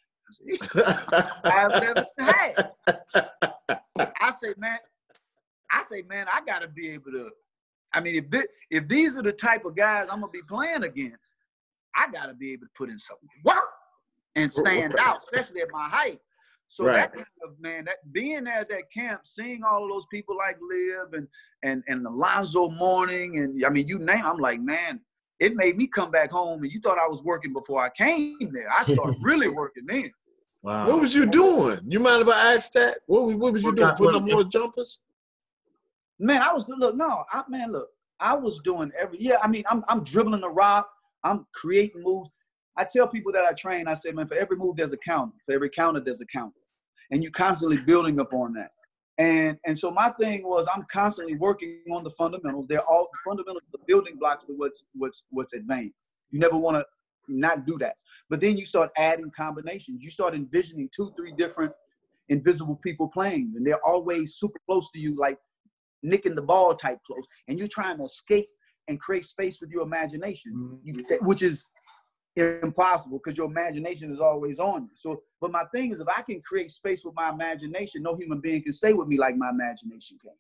[1.44, 2.72] I've never had.
[4.22, 4.78] I say, man,
[5.72, 7.30] I say, man, I gotta be able to.
[7.94, 10.84] I mean, if this, if these are the type of guys I'm gonna be playing
[10.84, 11.24] against,
[11.96, 13.64] I gotta be able to put in some work
[14.36, 16.20] and stand out, especially at my height.
[16.68, 16.94] So right.
[16.94, 20.36] that kind of man, that being there at that camp, seeing all of those people
[20.36, 21.28] like Lib and
[21.64, 25.00] and and Alonzo Mourning, and I mean, you name, I'm like, man,
[25.39, 26.63] it made me come back home.
[26.63, 28.69] And you thought I was working before I came there.
[28.71, 30.12] I started really working then.
[30.62, 30.88] Wow.
[30.88, 31.80] What was you doing?
[31.88, 32.98] You mind if I ask that?
[33.06, 33.95] What, what was you what doing?
[33.95, 35.00] Putting up more jumpers?
[36.17, 39.63] Man, I was look, no, I man, look, I was doing every yeah, I mean,
[39.69, 40.89] I'm I'm dribbling the rock,
[41.24, 42.30] I'm creating moves.
[42.78, 45.36] I tell people that I train, I say, man, for every move there's a counter.
[45.45, 46.56] For every counter, there's a counter.
[47.12, 48.71] And you're constantly building up on that.
[49.17, 52.65] And and so my thing was I'm constantly working on the fundamentals.
[52.67, 56.15] They're all the fundamentals, the building blocks to what's what's what's advanced.
[56.32, 56.86] You never want to
[57.28, 57.95] not do that.
[58.30, 60.01] But then you start adding combinations.
[60.01, 61.71] You start envisioning two, three different
[62.30, 65.38] invisible people playing, and they're always super close to you, like
[66.04, 68.45] nicking the ball type close, and you're trying to escape
[68.88, 71.25] and create space with your imagination, mm-hmm.
[71.25, 71.65] which is
[72.36, 74.89] impossible because your imagination is always on you.
[74.93, 78.41] So, but my thing is, if I can create space with my imagination, no human
[78.41, 80.32] being can stay with me like my imagination can.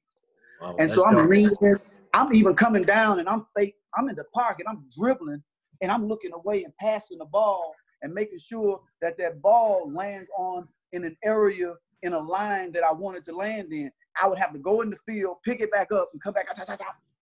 [0.61, 1.77] Wow, and so I'm reading,
[2.13, 5.41] I'm even coming down and I'm fake, I'm in the park and I'm dribbling
[5.81, 10.29] and I'm looking away and passing the ball and making sure that that ball lands
[10.37, 14.37] on in an area in a line that I wanted to land in, I would
[14.37, 16.47] have to go in the field, pick it back up, and come back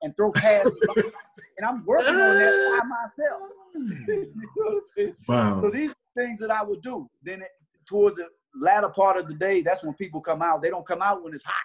[0.04, 0.78] and throw passes.
[1.58, 2.88] and I'm working on that by
[3.26, 3.50] myself.
[5.28, 5.60] wow.
[5.60, 7.10] So these are things that I would do.
[7.24, 7.50] Then it,
[7.88, 8.28] towards the
[8.60, 10.62] latter part of the day, that's when people come out.
[10.62, 11.56] They don't come out when it's hot,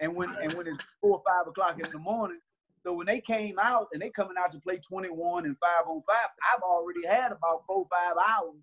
[0.00, 2.40] and when and when it's four or five o'clock in the morning.
[2.82, 6.00] So when they came out and they coming out to play 21 and five on
[6.02, 8.62] five, I've already had about four or five hours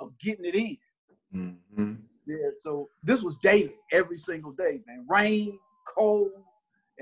[0.00, 0.76] of getting it in.
[1.34, 1.94] Mm-hmm.
[2.26, 2.50] Yeah.
[2.54, 5.06] So this was daily, every single day, man.
[5.08, 5.58] Rain,
[5.96, 6.32] cold,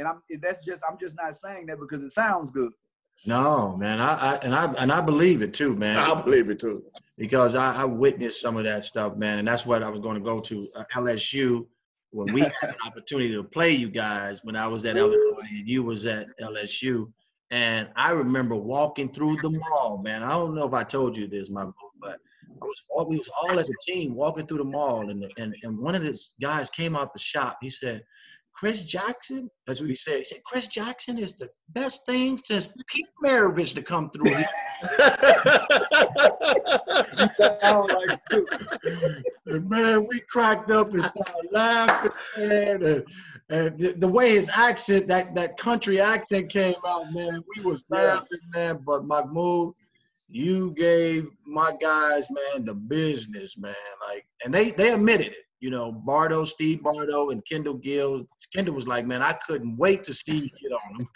[0.01, 2.73] and I'm that's just I'm just not saying that because it sounds good.
[3.27, 5.99] No, man, I, I, and I and I believe it too, man.
[5.99, 6.83] I believe it too
[7.19, 10.15] because I, I witnessed some of that stuff, man, and that's what I was going
[10.15, 11.67] to go to uh, LSU
[12.13, 15.69] when we had an opportunity to play you guys when I was at Illinois and
[15.69, 17.13] you was at LSU,
[17.51, 20.23] and I remember walking through the mall, man.
[20.23, 21.67] I don't know if I told you this, my
[22.01, 22.17] but
[22.63, 25.55] I was all, we was all as a team walking through the mall, and and
[25.63, 27.59] and one of the guys came out the shop.
[27.61, 28.03] He said,
[28.53, 30.19] Chris Jackson, as we say, said.
[30.19, 34.47] He said, Chris Jackson is the best thing since Pete Maravich to come through here.
[37.63, 42.83] and oh, man, we cracked up and started laughing, man.
[42.83, 43.05] And,
[43.49, 47.85] and the, the, way his accent, that, that country accent came out, man, we was
[47.89, 48.81] laughing, man.
[48.87, 49.75] But Mahmoud,
[50.29, 53.75] you gave my guys, man, the business, man.
[54.09, 58.27] Like, and they they admitted it you know, Bardo, Steve Bardo, and Kendall Gill.
[58.55, 61.09] Kendall was like, man, I couldn't wait to Steve get on him.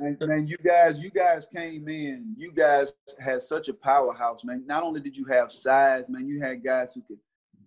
[0.00, 2.34] man, man, you guys, you guys came in.
[2.36, 4.64] You guys had such a powerhouse, man.
[4.66, 7.18] Not only did you have size, man, you had guys who could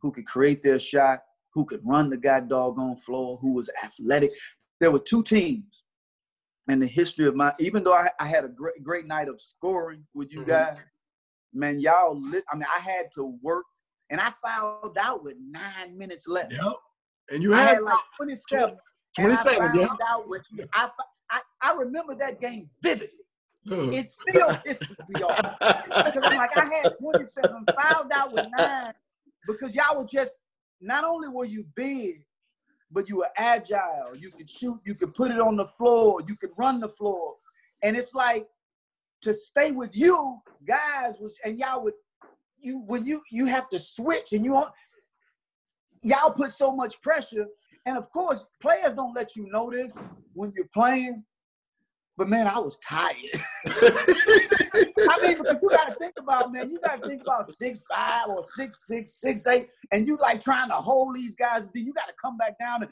[0.02, 1.20] who could create their shot,
[1.54, 4.32] who could run the guy doggone floor, who was athletic.
[4.80, 5.84] There were two teams
[6.70, 7.52] in the history of my.
[7.60, 10.52] Even though I, I had a great great night of scoring with you mm-hmm.
[10.52, 10.78] guys,
[11.52, 12.44] man, y'all lit.
[12.52, 13.65] I mean, I had to work
[14.10, 16.52] and I fouled out with nine minutes left.
[16.52, 16.74] Yep.
[17.32, 18.78] And you had, had like 27.
[19.15, 19.88] 27, yeah.
[20.26, 20.41] With,
[20.74, 20.89] I,
[21.30, 23.10] I, I remember that game vividly.
[23.65, 25.60] It still pisses me off.
[25.86, 28.93] Because I'm like, I had 27, fouled out with nine
[29.48, 30.34] because y'all were just,
[30.82, 32.24] not only were you big,
[32.91, 34.15] but you were agile.
[34.17, 37.36] You could shoot, you could put it on the floor, you could run the floor.
[37.84, 38.48] And it's like
[39.22, 41.93] to stay with you guys was, and y'all would
[42.62, 44.62] you when you you have to switch and you
[46.02, 47.45] y'all put so much pressure.
[47.86, 49.98] And of course players don't let you know this
[50.34, 51.24] when you're playing
[52.19, 53.15] but man i was tired.
[53.65, 57.82] I mean because you got to think about man you got to think about six
[57.89, 61.86] five or six six six eight and you like trying to hold these guys then
[61.86, 62.91] you got to come back down and,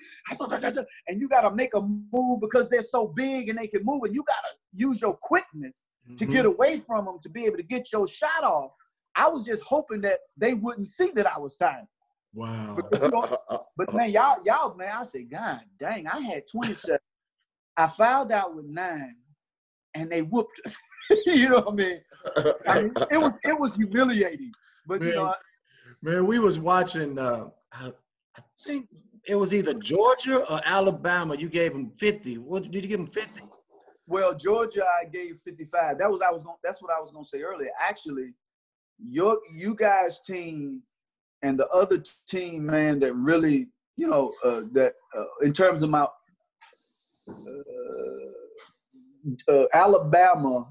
[1.09, 4.01] and you got to make a move because they're so big and they can move
[4.05, 6.15] and you got to use your quickness mm-hmm.
[6.15, 8.71] to get away from them to be able to get your shot off
[9.17, 11.87] I was just hoping that they wouldn't see that I was tired.
[12.33, 12.77] Wow.
[12.91, 13.37] But, you know,
[13.75, 16.99] but man, y'all, y'all, man, I said, God dang, I had 27.
[17.75, 19.15] I fouled out with nine,
[19.95, 20.77] and they whooped us.
[21.25, 22.01] you know what I mean?
[22.67, 22.93] I mean?
[23.11, 24.51] It was it was humiliating.
[24.85, 25.33] But man, you know,
[26.01, 27.17] man, we was watching.
[27.17, 27.91] Uh, I,
[28.37, 28.87] I think
[29.27, 31.35] it was either Georgia or Alabama.
[31.35, 32.37] You gave them 50.
[32.39, 33.41] What did you give them 50?
[34.07, 35.97] Well, Georgia, I gave 55.
[35.97, 36.57] That was I was going.
[36.63, 37.69] That's what I was going to say earlier.
[37.79, 38.33] Actually,
[38.99, 40.81] your you guys team
[41.43, 45.89] and the other team, man, that really, you know, uh, that uh, in terms of
[45.89, 46.07] my
[47.29, 47.33] uh,
[49.47, 50.67] uh Alabama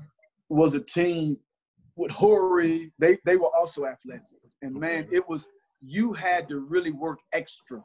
[0.48, 1.36] was a team
[1.96, 2.92] with Horry.
[2.98, 4.22] They they were also athletic,
[4.62, 5.46] and man, it was
[5.82, 7.82] you had to really work extra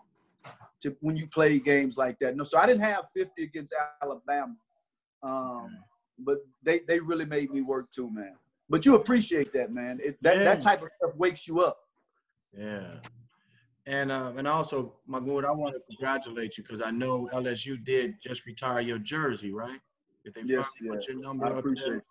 [0.81, 2.35] to when you play games like that.
[2.35, 4.55] No, so I didn't have 50 against Alabama,
[5.23, 5.77] um,
[6.19, 8.35] but they they really made me work too, man.
[8.71, 9.99] But you appreciate that, man.
[10.01, 10.43] It, that yeah.
[10.45, 11.79] that type of stuff wakes you up.
[12.57, 12.93] Yeah.
[13.85, 18.15] And uh, and also, Mahmoud, I want to congratulate you because I know LSU did
[18.23, 19.79] just retire your jersey, right?
[20.23, 20.93] Did they yes, yeah.
[20.93, 22.03] put your number I appreciate It.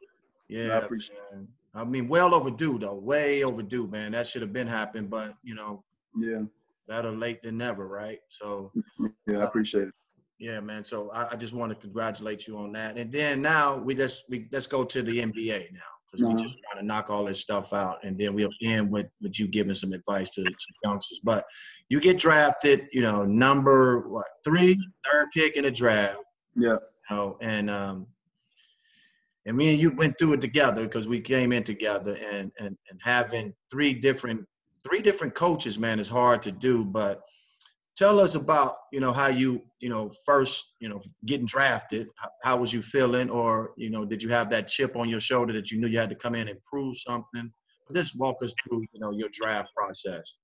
[0.49, 1.49] Yeah, I appreciate man.
[1.73, 4.13] I mean, well overdue though, way overdue, man.
[4.13, 5.83] That should have been happened, but you know,
[6.15, 6.43] yeah,
[6.87, 8.19] better late than never, right?
[8.29, 8.71] So,
[9.27, 9.95] yeah, I appreciate it.
[10.39, 10.85] Yeah, man.
[10.85, 12.99] So I, I just want to congratulate you on that.
[12.99, 16.35] And then now we just we let's go to the NBA now because uh-huh.
[16.37, 19.39] we just trying to knock all this stuff out, and then we'll end with with
[19.39, 21.21] you giving some advice to, to youngsters.
[21.23, 21.45] But
[21.89, 26.19] you get drafted, you know, number what three, third pick in the draft.
[26.57, 26.77] Yeah.
[27.11, 28.07] You know, and um,
[29.47, 32.77] and me and you went through it together because we came in together, and and
[32.91, 34.45] and having three different
[34.85, 37.21] three different coaches, man, is hard to do, but
[38.01, 42.09] tell us about you know how you you know first you know getting drafted
[42.43, 45.53] how was you feeling or you know did you have that chip on your shoulder
[45.53, 47.53] that you knew you had to come in and prove something
[47.95, 50.39] just walk us through you know your draft process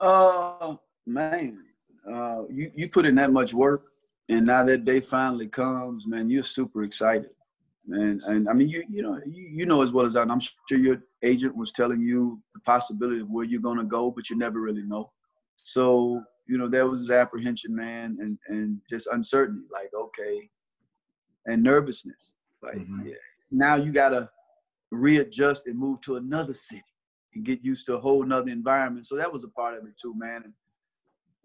[0.00, 0.74] Uh,
[1.06, 1.52] man,
[2.12, 3.82] uh, you you put in that much work,
[4.32, 7.32] and now that day finally comes, man, you're super excited,
[7.86, 8.14] man.
[8.30, 10.44] And I mean, you you know you, you know as well as I, and I'm
[10.68, 10.98] sure your
[11.32, 12.18] agent was telling you
[12.54, 15.04] the possibility of where you're gonna go, but you never really know.
[15.74, 15.84] So
[16.46, 20.48] you know there was apprehension, man, and and just uncertainty, like okay,
[21.46, 23.08] and nervousness, like mm-hmm.
[23.08, 23.14] yeah.
[23.50, 24.30] Now you gotta
[24.90, 26.82] readjust and move to another city
[27.34, 29.06] and get used to a whole nother environment.
[29.06, 30.42] So that was a part of it too, man.
[30.44, 30.54] And,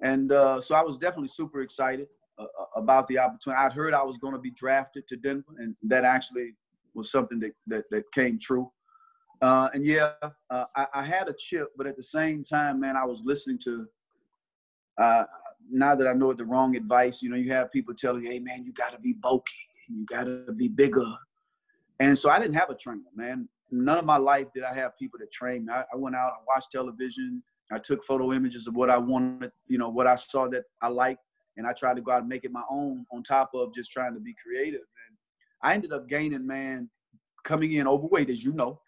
[0.02, 2.08] and uh, so I was definitely super excited
[2.40, 3.62] uh, uh about the opportunity.
[3.62, 6.56] I'd heard I was going to be drafted to Denver, and that actually
[6.94, 8.72] was something that that, that came true.
[9.42, 10.12] Uh, and yeah,
[10.52, 13.58] uh, I, I, had a chip, but at the same time, man, I was listening
[13.64, 13.88] to.
[14.98, 15.24] Uh,
[15.70, 18.40] now that I know the wrong advice, you know, you have people telling you, "Hey,
[18.40, 19.54] man, you got to be bulky,
[19.88, 21.06] you got to be bigger."
[22.00, 24.98] And so I didn't have a trainer, man none of my life did I have
[24.98, 25.74] people that trained me.
[25.74, 29.52] I, I went out, I watched television, I took photo images of what I wanted,
[29.68, 31.22] you know, what I saw that I liked,
[31.58, 33.92] and I tried to go out and make it my own on top of just
[33.92, 34.82] trying to be creative.
[34.82, 35.18] And
[35.64, 36.90] I ended up gaining, man,
[37.44, 38.82] coming in overweight, as you know.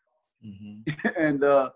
[0.45, 1.07] Mm-hmm.
[1.17, 1.69] and uh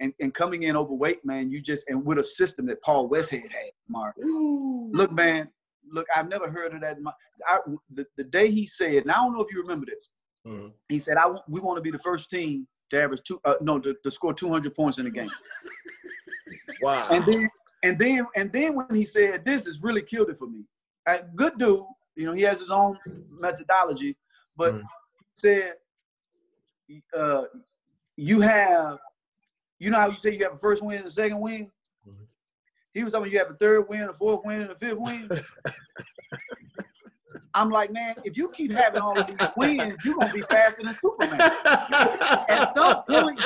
[0.00, 3.50] and, and coming in overweight, man, you just and with a system that Paul Westhead
[3.50, 4.16] had, Mark.
[4.18, 4.90] Ooh.
[4.92, 5.48] Look, man,
[5.90, 6.98] look, I've never heard of that.
[7.46, 7.58] I,
[7.94, 10.08] the, the day he said, and I don't know if you remember this.
[10.46, 10.68] Mm-hmm.
[10.88, 13.78] He said, "I we want to be the first team to average two, uh, no,
[13.78, 15.30] to, to score 200 points in a game."
[16.82, 17.08] wow.
[17.10, 17.48] And then
[17.84, 20.64] and then and then when he said, "This has really killed it for me."
[21.06, 21.84] Uh, good dude,
[22.16, 22.98] you know, he has his own
[23.30, 24.16] methodology,
[24.56, 24.86] but mm-hmm.
[25.32, 25.74] said,
[27.16, 27.44] uh,
[28.16, 28.98] "You have,
[29.82, 31.70] you know how you say you have a first win and a second win."
[32.08, 32.24] Mm-hmm.
[32.94, 35.28] He was talking you have a third win, a fourth win, and a fifth win.
[37.54, 40.84] I'm like, man, if you keep having all of these wins, you're gonna be faster
[40.84, 41.40] than Superman.
[42.48, 43.40] At some point,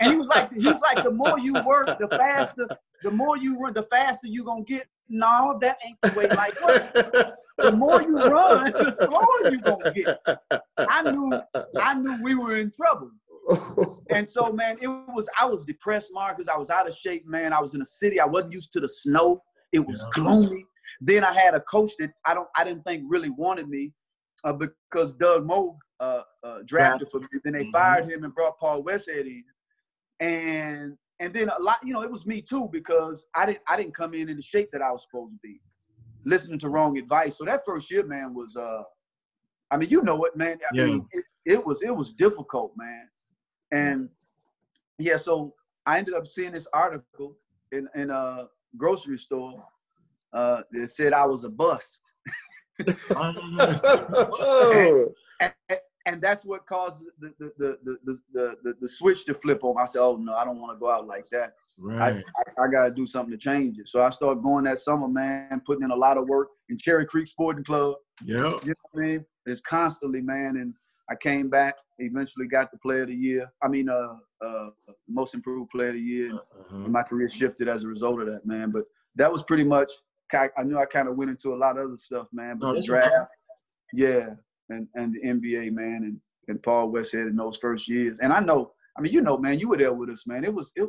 [0.00, 2.68] and he was like, he was like, the more you work, the faster,
[3.02, 4.86] the more you run, the faster you're gonna get.
[5.08, 7.36] No, that ain't the way life works.
[7.58, 10.22] The more you run, the slower you're gonna get.
[10.78, 11.32] I knew,
[11.80, 13.10] I knew we were in trouble.
[14.10, 15.28] And so, man, it was.
[15.40, 17.52] I was depressed, Mark, because I was out of shape, man.
[17.52, 18.18] I was in a city.
[18.20, 19.42] I wasn't used to the snow.
[19.72, 20.22] It was yeah.
[20.22, 20.64] gloomy.
[21.00, 23.92] Then I had a coach that I don't I didn't think really wanted me
[24.44, 27.26] uh, because Doug Moe uh, uh, drafted for me.
[27.44, 27.70] Then they mm-hmm.
[27.70, 29.44] fired him and brought Paul Westhead in,
[30.20, 33.76] and and then a lot you know it was me too because I didn't I
[33.76, 35.60] didn't come in in the shape that I was supposed to be,
[36.24, 37.38] listening to wrong advice.
[37.38, 38.82] So that first year, man, was uh,
[39.70, 40.58] I mean you know what, man.
[40.62, 40.86] I yeah.
[40.86, 43.08] mean it, it was it was difficult, man,
[43.72, 44.08] and
[44.98, 45.16] yeah.
[45.16, 45.54] So
[45.86, 47.36] I ended up seeing this article
[47.72, 49.64] in in a grocery store
[50.32, 52.00] uh, that said I was a bust.
[55.40, 59.34] and, and, and, that's what caused the the, the the, the, the, the, switch to
[59.34, 59.76] flip on.
[59.80, 61.54] I said, oh no, I don't want to go out like that.
[61.78, 62.16] Right.
[62.16, 63.88] I, I, I got to do something to change it.
[63.88, 67.06] So I started going that summer, man, putting in a lot of work in Cherry
[67.06, 67.94] Creek Sporting Club.
[68.24, 68.36] Yeah.
[68.36, 69.24] You know what I mean?
[69.46, 70.56] It's constantly, man.
[70.56, 70.74] And
[71.10, 73.50] I came back, eventually got the player of the year.
[73.62, 74.68] I mean, uh, uh,
[75.08, 76.32] most improved player of the year.
[76.32, 76.88] Uh-huh.
[76.88, 78.70] my career shifted as a result of that, man.
[78.70, 78.84] But
[79.16, 79.90] that was pretty much
[80.32, 82.58] I knew I kind of went into a lot of other stuff, man.
[82.58, 83.14] But oh, the draft,
[83.92, 84.34] yeah,
[84.70, 88.18] and and the NBA, man, and and Paul Westhead in those first years.
[88.18, 90.44] And I know, I mean, you know, man, you were there with us, man.
[90.44, 90.88] It was, it,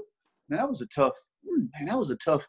[0.50, 2.48] man, that was a tough, man, that was a tough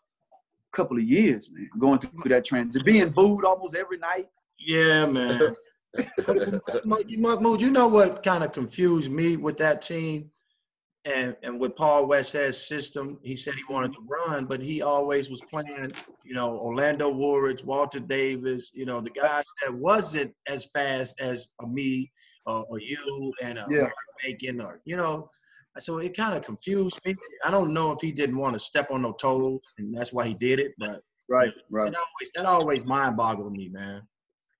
[0.72, 4.26] couple of years, man, going through that transition, being booed almost every night.
[4.58, 5.56] Yeah, man.
[6.84, 10.30] Mahmoud, you know what kind of confused me with that team?
[11.04, 15.30] and and with Paul Westhead's system, he said he wanted to run, but he always
[15.30, 15.92] was playing,
[16.24, 21.48] you know, Orlando Woolridge, Walter Davis, you know, the guys that wasn't as fast as
[21.66, 22.10] me
[22.46, 23.88] or, or you and uh, yeah.
[24.22, 25.30] Bacon or you know.
[25.78, 27.14] So it kind of confused me.
[27.44, 30.26] I don't know if he didn't want to step on no toes, and that's why
[30.26, 30.72] he did it.
[30.76, 31.92] But right, right.
[31.92, 34.02] That always, that always mind boggled me, man.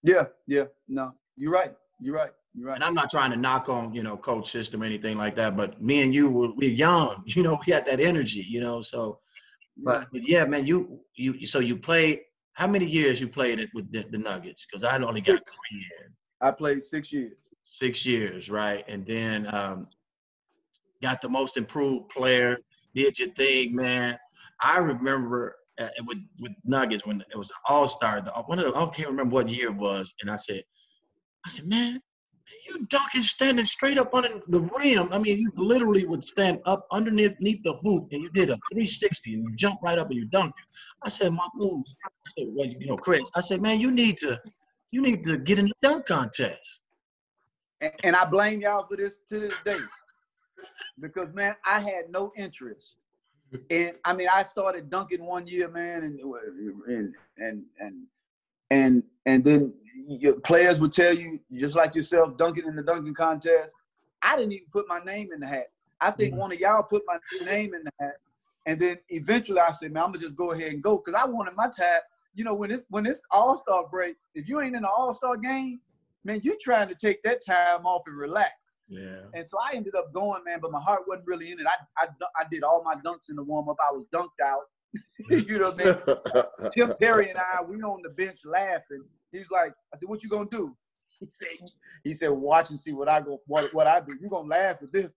[0.02, 0.64] Yeah, yeah.
[0.88, 1.74] No, you're right.
[2.00, 2.30] You're right.
[2.54, 2.76] You're right.
[2.76, 5.56] And I'm not trying to knock on, you know, coach system or anything like that,
[5.56, 8.82] but me and you were we young, you know, we had that energy, you know.
[8.82, 9.20] So,
[9.76, 12.20] but, yeah, man, you you so you played.
[12.54, 14.66] How many years you played it with the, the Nuggets?
[14.66, 16.12] Because I only got three years.
[16.40, 17.34] I played six years.
[17.62, 18.84] Six years, right?
[18.88, 19.86] And then um,
[21.00, 22.58] got the most improved player.
[22.94, 24.18] Did your thing, man.
[24.60, 28.22] I remember uh, with with Nuggets when it was All Star.
[28.46, 30.62] One of the, I can't remember what year it was, and I said,
[31.46, 32.00] I said, man,
[32.66, 35.08] you dunking standing straight up under the rim.
[35.12, 39.34] I mean, you literally would stand up underneath the hoop and you did a 360
[39.34, 40.52] and you jump right up and you dunked.
[41.02, 41.46] I said, my.
[41.60, 43.30] I said, well, you know, Chris.
[43.36, 44.40] I said, man, you need to,
[44.90, 46.80] you need to get in the dunk contest.
[47.80, 49.78] And, and I blame y'all for this to this day,
[51.00, 52.96] because man, I had no interest
[53.70, 56.20] and I mean, I started dunking one year, man, and
[56.86, 58.02] and and and
[58.70, 59.72] and and then
[60.06, 63.74] your players would tell you, just like yourself, dunking in the dunking contest.
[64.22, 65.68] I didn't even put my name in the hat.
[66.00, 66.40] I think mm-hmm.
[66.40, 68.16] one of y'all put my name in the hat,
[68.66, 71.26] and then eventually I said, man, I'm gonna just go ahead and go because I
[71.26, 72.02] wanted my tag.
[72.34, 75.12] You know, when it's when it's All Star break, if you ain't in the All
[75.12, 75.80] Star game,
[76.24, 78.52] man, you're trying to take that time off and relax.
[78.88, 79.20] Yeah.
[79.34, 81.66] And so I ended up going, man, but my heart wasn't really in it.
[81.66, 83.76] I I, I did all my dunks in the warm up.
[83.86, 84.62] I was dunked out.
[85.30, 86.70] you know what I mean?
[86.72, 89.04] Tim Perry and I, we on the bench laughing.
[89.30, 90.76] He's like, I said, "What you gonna do?"
[91.20, 91.48] He said,
[92.04, 94.16] "He said, watch and see what I go, what what I do.
[94.20, 95.12] You gonna laugh at this?"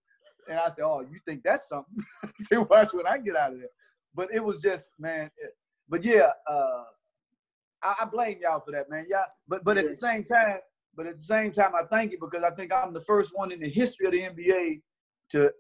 [0.49, 3.53] And I said, "Oh, you think that's something?" I said, "Watch when I get out
[3.53, 3.69] of there."
[4.13, 5.29] But it was just, man.
[5.37, 5.51] It,
[5.87, 6.83] but yeah, uh,
[7.83, 9.05] I, I blame y'all for that, man.
[9.09, 10.57] Yeah, but but at the same time,
[10.95, 13.51] but at the same time, I thank you because I think I'm the first one
[13.51, 14.81] in the history of the NBA
[15.29, 15.51] to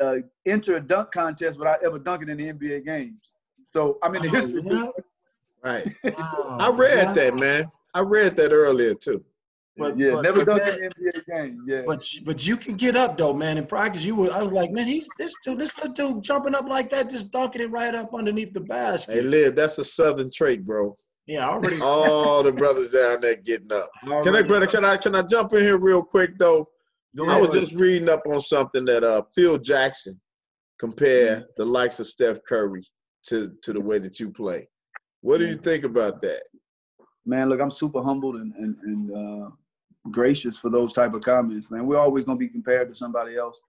[0.00, 3.32] uh, enter a dunk contest without ever dunking in the NBA games.
[3.62, 4.62] So I'm in the oh, history.
[4.64, 4.88] Yeah.
[5.62, 5.94] Right.
[6.18, 7.12] Oh, I read yeah.
[7.12, 7.70] that, man.
[7.94, 9.24] I read that earlier too.
[9.76, 11.64] But yeah, but, never dunked in the NBA game.
[11.66, 11.82] Yeah.
[11.86, 13.56] But but you can get up though, man.
[13.56, 14.30] In practice, you were.
[14.32, 17.62] I was like, man, he's this dude, this dude jumping up like that, just dunking
[17.62, 19.14] it right up underneath the basket.
[19.14, 19.54] Hey, Lib.
[19.54, 20.94] That's a southern trait, bro.
[21.26, 21.80] Yeah, already.
[21.82, 23.88] All the brothers down there getting up.
[24.06, 24.24] Already.
[24.24, 24.66] Can I, brother?
[24.66, 26.68] Can I can I jump in here real quick though?
[27.16, 30.20] Go I was just reading up on something that uh Phil Jackson
[30.78, 31.50] compared mm-hmm.
[31.56, 32.84] the likes of Steph Curry
[33.26, 34.68] to to the way that you play.
[35.20, 36.42] What do you think about that?
[37.24, 39.50] Man, look, I'm super humbled and and, and uh,
[40.10, 41.86] gracious for those type of comments, man.
[41.86, 43.60] We're always gonna be compared to somebody else,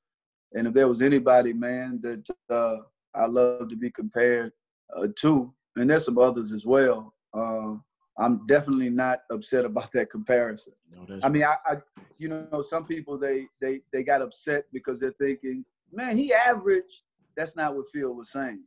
[0.53, 2.77] and if there was anybody, man, that uh,
[3.13, 4.51] I love to be compared
[4.97, 7.12] uh, to, and there's some others as well.
[7.33, 7.75] Uh,
[8.17, 10.73] I'm definitely not upset about that comparison.
[11.07, 11.75] No, I mean, I, I,
[12.17, 17.03] you know, some people they they they got upset because they're thinking, man, he averaged.
[17.35, 18.63] That's not what Phil was saying.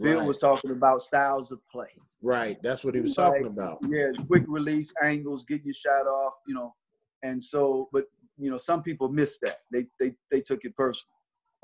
[0.00, 0.26] Phil right.
[0.26, 1.90] was talking about styles of play.
[2.22, 3.78] Right, that's what he was talking about.
[3.86, 6.74] Yeah, quick release angles, getting your shot off, you know,
[7.22, 8.06] and so, but
[8.38, 9.58] you know, some people missed that.
[9.70, 11.10] They they they took it personal.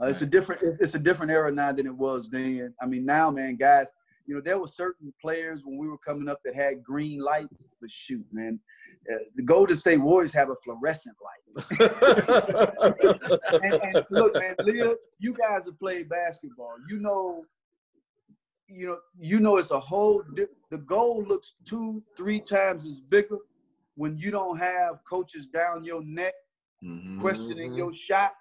[0.00, 0.10] Uh, right.
[0.10, 2.74] It's a different it's a different era now than it was then.
[2.82, 3.90] I mean, now, man, guys,
[4.28, 7.66] you know, there were certain players when we were coming up that had green lights,
[7.80, 8.60] but shoot, man,
[9.10, 11.38] uh, the Golden State Warriors have a fluorescent light.
[13.62, 16.74] and, and, look, man, Leah, you guys have played basketball.
[16.90, 17.42] You know,
[18.68, 20.22] you know, you know, it's a whole.
[20.70, 23.38] the goal looks two, three times as bigger
[23.94, 26.34] when you don't have coaches down your neck
[26.84, 27.18] mm-hmm.
[27.18, 28.32] questioning your shot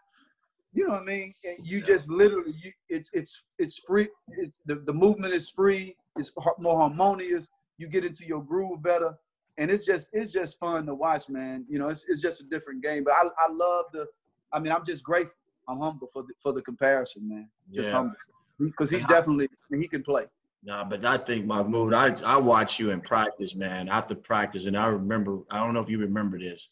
[0.73, 1.33] you know what I mean?
[1.43, 4.09] And you just literally, you, it's it's it's free.
[4.29, 5.95] It's the, the movement is free.
[6.17, 7.47] It's more harmonious.
[7.77, 9.15] You get into your groove better,
[9.57, 11.65] and it's just it's just fun to watch, man.
[11.69, 13.03] You know, it's it's just a different game.
[13.03, 14.05] But I I love the.
[14.51, 15.35] I mean, I'm just grateful.
[15.67, 17.49] I'm humble for the, for the comparison, man.
[17.73, 17.95] Just yeah.
[17.95, 18.15] humble
[18.59, 20.25] because he's definitely he can play.
[20.63, 21.93] Nah, but I think my mood.
[21.93, 23.87] I I watch you in practice, man.
[23.89, 25.39] After practice, and I remember.
[25.49, 26.69] I don't know if you remember this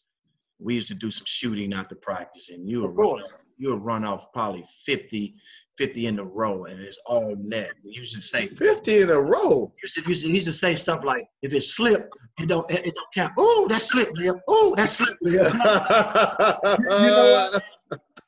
[0.58, 3.22] we used to do some shooting after practice, and you would run,
[3.58, 5.34] you would run off probably 50,
[5.76, 7.70] 50 in a row, and it's all net.
[7.82, 9.72] You used to say 50 in a row.
[9.82, 12.70] Used to, used to, he used to say stuff like, "If it slip, it don't
[12.70, 14.40] it don't count." Oh, that slipped, Liam.
[14.48, 15.52] Oh, that slipped, Liam.
[17.02, 17.30] you, know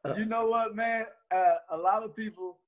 [0.02, 0.18] what?
[0.18, 1.06] You know what, man?
[1.30, 2.58] Uh, a lot of people.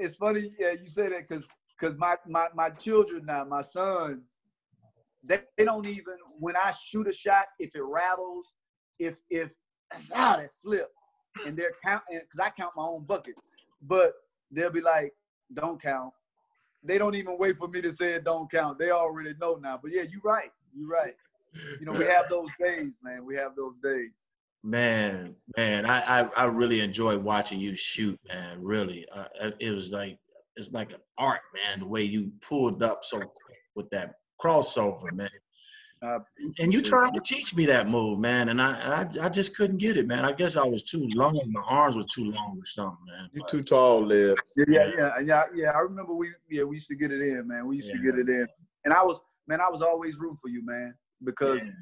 [0.00, 1.46] It's funny, yeah, you say that because
[1.78, 4.22] because my, my my children now, my sons,
[5.22, 8.54] they, they don't even when I shoot a shot, if it rattles
[8.98, 9.54] if if
[10.14, 10.90] ah that slip
[11.46, 13.40] and they're counting because I count my own buckets,
[13.82, 14.14] but
[14.50, 15.12] they'll be like,
[15.52, 16.12] don't count.
[16.82, 18.78] They don't even wait for me to say it don't count.
[18.78, 19.78] They already know now.
[19.82, 20.52] But yeah, you're right.
[20.74, 21.14] You're right.
[21.80, 23.24] You know, we have those days, man.
[23.24, 24.10] We have those days.
[24.62, 28.62] Man, man, I I, I really enjoy watching you shoot, man.
[28.62, 30.18] Really, uh, it was like
[30.56, 31.80] it's like an art, man.
[31.80, 35.30] The way you pulled up so quick with that crossover, man.
[36.04, 36.18] Uh,
[36.58, 39.78] and you tried to teach me that move, man, and I, I I just couldn't
[39.78, 40.24] get it, man.
[40.24, 41.40] I guess I was too long.
[41.50, 43.30] My arms were too long or something, man.
[43.32, 44.36] You're too tall, Lib.
[44.56, 45.70] Yeah, yeah, yeah, yeah, yeah.
[45.70, 47.66] I remember we yeah we used to get it in, man.
[47.66, 48.00] We used yeah.
[48.00, 48.46] to get it in,
[48.84, 50.94] and I was man, I was always rooting for you, man,
[51.24, 51.72] because yeah.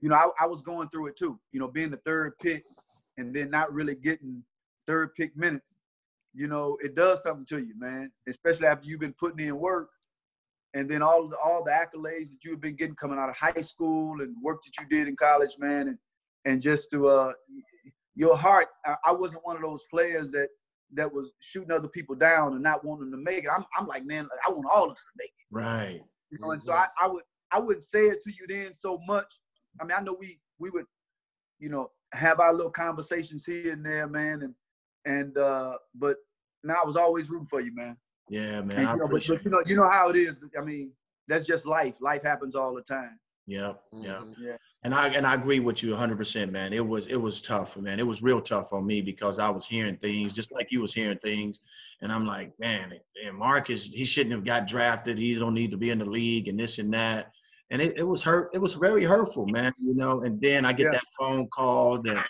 [0.00, 1.38] you know I, I was going through it too.
[1.52, 2.62] You know, being the third pick
[3.16, 4.42] and then not really getting
[4.86, 5.76] third pick minutes.
[6.34, 8.10] You know, it does something to you, man.
[8.28, 9.90] Especially after you've been putting in work
[10.74, 14.20] and then all all the accolades that you've been getting coming out of high school
[14.20, 15.98] and work that you did in college, man, and
[16.44, 17.32] and just to uh,
[18.14, 18.68] your heart.
[18.84, 20.48] I, wasn't one of those players that
[20.94, 23.50] that was shooting other people down and not wanting to make it.
[23.54, 25.46] I'm I'm like, man, I want all of us to make it.
[25.50, 26.00] Right.
[26.30, 29.00] You know, and so I, I would I wouldn't say it to you then so
[29.06, 29.40] much.
[29.80, 30.86] I mean, I know we we would,
[31.58, 34.54] you know, have our little conversations here and there, man, and
[35.04, 36.16] and uh, but
[36.62, 37.96] man, I was always rooting for you, man.
[38.30, 38.70] Yeah, man.
[38.78, 40.40] And, I you know, but, appreciate but you know, you know how it is.
[40.58, 40.92] I mean,
[41.26, 41.94] that's just life.
[42.00, 43.18] Life happens all the time.
[43.46, 43.72] Yeah,
[44.02, 44.20] yep.
[44.20, 44.34] Mhm.
[44.38, 44.56] Yeah.
[44.82, 46.74] And I and I agree with you 100, percent man.
[46.74, 47.98] It was it was tough, man.
[47.98, 50.92] It was real tough on me because I was hearing things just like you was
[50.92, 51.58] hearing things,
[52.02, 52.92] and I'm like, man,
[53.24, 55.16] and Marcus, he shouldn't have got drafted.
[55.16, 57.32] He don't need to be in the league and this and that.
[57.70, 58.50] And it, it was hurt.
[58.52, 59.72] It was very hurtful, man.
[59.80, 60.20] You know.
[60.22, 60.92] And then I get Yeah.
[60.92, 62.26] that phone call that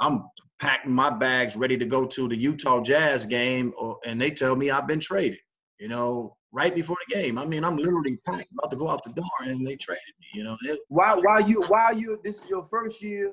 [0.00, 0.24] I'm
[0.58, 4.56] packing my bags, ready to go to the Utah Jazz game, or, and they tell
[4.56, 5.38] me I've been traded.
[5.78, 7.38] You know, right before the game.
[7.38, 10.26] I mean, I'm literally packed, about to go out the door, and they traded me.
[10.32, 13.32] You know, it, While while you while you this is your first year,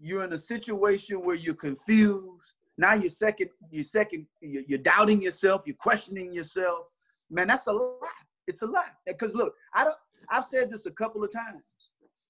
[0.00, 2.54] you're in a situation where you're confused.
[2.78, 6.86] Now you're second, you're second, you're doubting yourself, you're questioning yourself.
[7.28, 7.98] Man, that's a lot.
[8.46, 8.94] It's a lot.
[9.06, 9.96] Because look, I don't.
[10.30, 11.62] I've said this a couple of times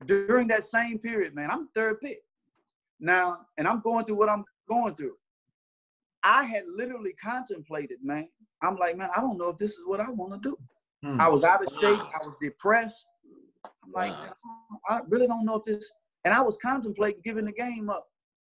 [0.07, 1.51] during that same period, man.
[1.51, 2.22] I'm third pick
[3.01, 5.16] now, and I'm going through what I'm going through.
[6.22, 8.28] I had literally contemplated, man.
[8.62, 10.57] I'm like, man, I don't know if this is what I want to do.
[11.03, 11.20] hmm.
[11.20, 12.01] I was out of shape.
[12.01, 13.07] I was depressed.
[13.64, 14.32] I'm like, Wow.
[14.88, 15.90] I really don't know if this.
[16.24, 18.07] And I was contemplating giving the game up,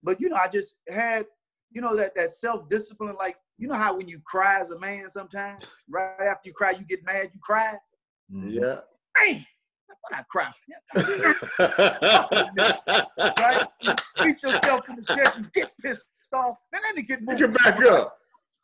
[0.03, 1.26] but you know, I just had,
[1.70, 3.16] you know, that that self discipline.
[3.18, 6.72] Like, you know how when you cry as a man, sometimes right after you cry,
[6.72, 7.78] you get mad, you cry.
[8.30, 8.51] Mhm.
[8.51, 8.80] Yeah.
[9.18, 9.47] Man,
[10.09, 10.52] what I cry?
[13.38, 13.62] Right?
[13.82, 13.92] You
[14.22, 15.38] beat yourself in the chest.
[15.38, 16.57] You get pissed off.
[16.72, 17.38] Man, let me get moving.
[17.52, 18.16] Get back up.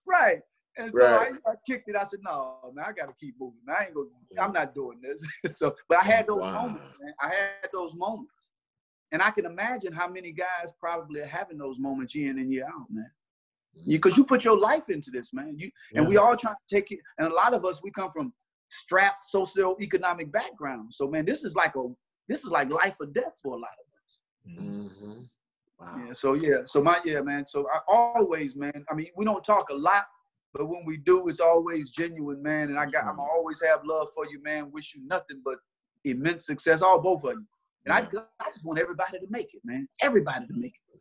[0.07, 0.41] Right.
[0.78, 1.32] And so Right.
[1.47, 1.97] I, I kicked it.
[1.97, 3.59] I said, no, man, I gotta keep moving.
[3.66, 4.09] Man, I ain't gonna
[4.41, 5.26] I'm not doing this.
[5.59, 6.62] so but I had those Wow.
[6.62, 7.14] moments, man.
[7.20, 8.51] I had those moments.
[9.12, 12.53] And I can imagine how many guys probably are having those moments year in and
[12.53, 13.11] year out, man.
[13.86, 15.57] Because you put your life into this, man.
[15.59, 17.01] You and we all trying to take it.
[17.18, 18.32] And a lot of us, we come from
[18.71, 20.93] strapped socioeconomic background.
[20.93, 21.85] So man, this is like a
[22.29, 24.21] this is like life or death for a lot of us.
[24.49, 25.29] Mhm.
[25.81, 26.05] Wow.
[26.07, 26.12] Yeah.
[26.12, 26.59] So yeah.
[26.66, 27.45] So my yeah, man.
[27.47, 28.85] So I always, man.
[28.91, 30.05] I mean, we don't talk a lot,
[30.55, 32.68] but when we do, it's always genuine, man.
[32.71, 33.29] And I got, I'm Mhm.
[33.29, 34.71] always have love for you, man.
[34.71, 35.59] Wish you nothing but
[36.05, 37.47] immense success, all both of you.
[37.87, 38.01] And I,
[38.41, 39.89] I just want everybody to make it, man.
[40.03, 41.01] Everybody to make it.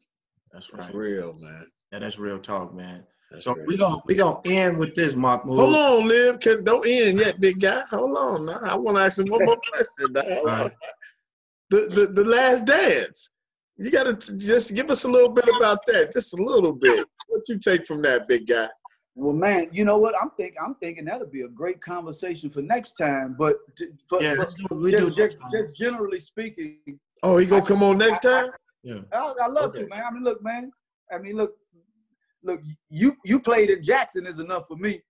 [0.51, 1.67] That's That's real, man.
[1.91, 3.05] Yeah, that's real talk, man.
[3.31, 3.65] That's So real.
[3.67, 5.43] we gonna we gonna end with this, Mark.
[5.43, 6.41] Hold on, Lib.
[6.41, 7.83] Can, don't end yet, big guy.
[7.89, 8.45] Hold on.
[8.47, 8.59] Now.
[8.63, 10.13] I want to ask him one more question.
[10.13, 10.43] Now.
[10.43, 10.71] Right.
[11.69, 13.31] The, the the last dance.
[13.77, 16.11] You got to just give us a little bit about that.
[16.11, 17.05] Just a little bit.
[17.27, 18.67] What you take from that, big guy?
[19.15, 20.15] Well, man, you know what?
[20.21, 23.35] I'm thinking, I'm thinking that'll be a great conversation for next time.
[23.39, 25.51] But to, for, Yeah, for- do we just, do just, time.
[25.53, 26.79] just generally speaking,
[27.23, 28.49] Oh, he gonna come on next time?
[28.83, 28.99] Yeah.
[29.13, 29.83] I, I love Okay.
[29.83, 30.03] to, man.
[30.05, 30.71] I mean, look, man.
[31.13, 31.55] I mean, look,
[32.43, 32.61] look.
[32.89, 35.01] You you played in Jackson is enough for me.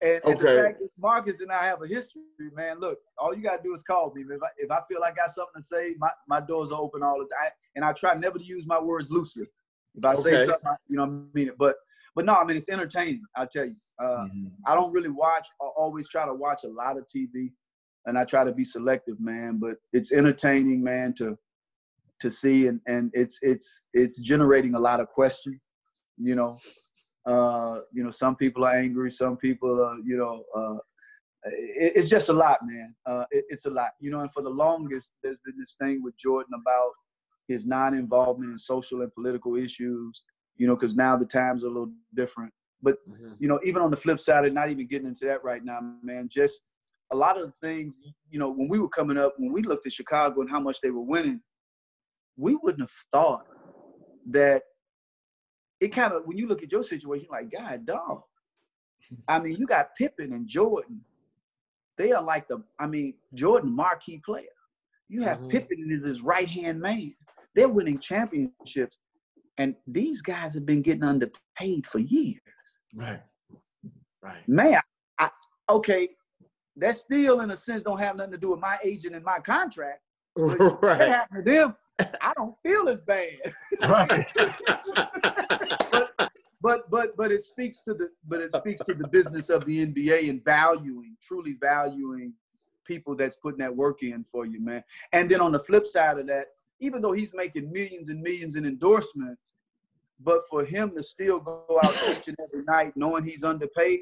[0.00, 2.22] And, and the fact that Marcus and I have a history,
[2.54, 2.78] man.
[2.78, 4.22] Look, all you gotta do is call me.
[4.22, 6.80] If I, if I feel like I got something to say, my, my doors are
[6.80, 7.50] open all the time.
[7.74, 9.46] And I try never to use my words loosely.
[9.96, 11.58] If I say something, I- you know, I mean it.
[11.58, 11.74] But
[12.14, 13.22] but no, I mean it's entertaining.
[13.36, 13.74] I'll tell you.
[14.00, 14.52] Uh, Mhm.
[14.66, 15.48] I don't really watch.
[15.60, 17.52] I always try to watch a lot of TV,
[18.06, 19.58] and I try to be selective, man.
[19.58, 21.36] But it's entertaining, man, to
[22.20, 25.60] to see, and and it's it's it's generating a lot of questions.
[26.20, 26.58] You know,
[27.26, 30.78] uh, you know, some people are angry, some people are, you know, uh,
[31.44, 32.94] it, it's just a lot, man.
[33.06, 34.20] Uh, it, it's a lot, you know.
[34.20, 36.92] And for the longest, there's been this thing with Jordan about
[37.46, 40.22] his non-involvement in social and political issues.
[40.56, 42.52] You know, because now the times are a little different.
[42.82, 43.36] But Mhm.
[43.38, 45.78] you know, even on the flip side, and not even getting into that right now,
[46.02, 46.72] man, just
[47.12, 47.98] a lot of the things,
[48.28, 50.80] you know, when we were coming up, when we looked at Chicago and how much
[50.80, 51.40] they were winning,
[52.36, 53.46] we wouldn't have thought
[54.30, 54.62] that
[55.80, 58.22] it kind of, when you look at your situation, like, God, dog.
[59.28, 61.00] I mean, you got Pippen and Jordan.
[61.96, 64.46] They are like the, I mean, Jordan, marquee player.
[65.08, 65.50] You have Mhm.
[65.50, 67.14] Pippen as his right hand man.
[67.54, 68.98] They're winning championships.
[69.56, 72.40] And these guys have been getting underpaid for years
[72.94, 73.22] Right.
[74.22, 74.48] Right.
[74.48, 74.80] man,
[75.18, 75.30] I,
[75.68, 76.10] okay,
[76.76, 79.38] that still in a sense don't have nothing to do with my agent and my
[79.40, 80.00] contract.
[80.36, 80.98] right.
[80.98, 81.76] That happened to them.
[81.98, 83.54] I don't feel as bad.
[83.88, 84.26] Right.
[85.90, 86.10] But
[86.60, 89.86] but but but it speaks to the but it speaks to the business of the
[89.86, 92.32] NBA and valuing, truly valuing
[92.84, 94.82] people that's putting that work in for you, man.
[95.12, 96.46] And then on the flip side of that,
[96.80, 99.40] even though he's making millions and millions in endorsements,
[100.20, 104.00] but for him to still go out each and every night knowing he's underpaid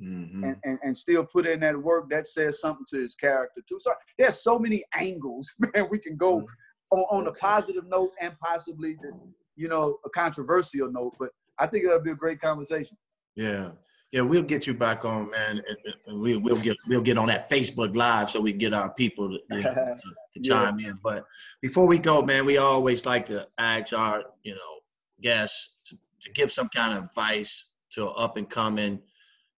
[0.00, 0.42] Mhm.
[0.42, 3.78] and, and, and still put in that work, that says something to his character too.
[3.78, 6.46] So there's so many angles, man, we can go
[6.90, 9.12] on, on a positive note and possibly the,
[9.56, 11.14] you know, a controversial note.
[11.18, 12.96] But I think it'll be a great conversation.
[13.36, 13.70] Yeah.
[14.12, 15.62] Yeah, we'll get you back on, man,
[16.08, 18.92] and, we, we'll get we'll get on that Facebook Live so we can get our
[18.94, 20.02] people to, you know, to, to
[20.34, 20.64] Yeah.
[20.64, 20.98] chime in.
[21.00, 21.24] But
[21.62, 24.80] before we go, man, we always like to ask our you know
[25.22, 29.00] guests to, to give some kind of advice to an up and coming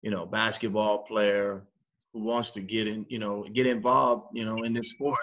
[0.03, 1.63] you know, basketball player
[2.13, 5.19] who wants to get in, you know, get involved, you know, in this sport,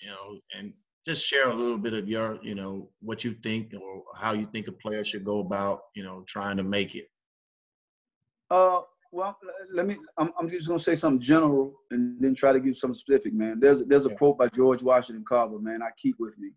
[0.00, 0.72] you know, and
[1.04, 4.46] just share a little bit of your, you know, what you think or how you
[4.52, 7.06] think a player should go about, you know, trying to make it.
[8.50, 8.80] Uh,
[9.10, 9.36] well,
[9.72, 9.96] let me.
[10.16, 13.60] I'm, I'm just gonna say something general and then try to give something specific, man.
[13.60, 14.16] There's there's a yeah.
[14.16, 15.82] quote by George Washington Carver, man.
[15.82, 16.52] I keep with me.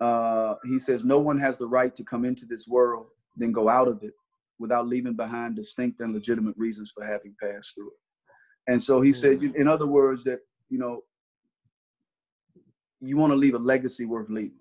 [0.00, 3.06] Uh, he says, "No one has the right to come into this world,
[3.36, 4.12] then go out of it,
[4.58, 9.12] without leaving behind distinct and legitimate reasons for having passed through it." And so he
[9.12, 9.54] said, mm.
[9.54, 11.02] in other words, that you know,
[13.00, 14.58] you want to leave a legacy worth leaving.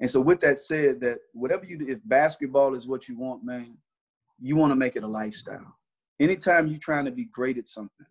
[0.00, 3.44] And so, with that said, that whatever you do, if basketball is what you want,
[3.44, 3.76] man,
[4.40, 5.78] you want to make it a lifestyle
[6.20, 8.06] anytime you're trying to be great at something,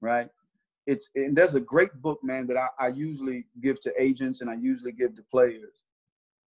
[0.00, 0.28] right?
[0.86, 4.48] It's and there's a great book, man, that I, I usually give to agents and
[4.48, 5.82] I usually give to players.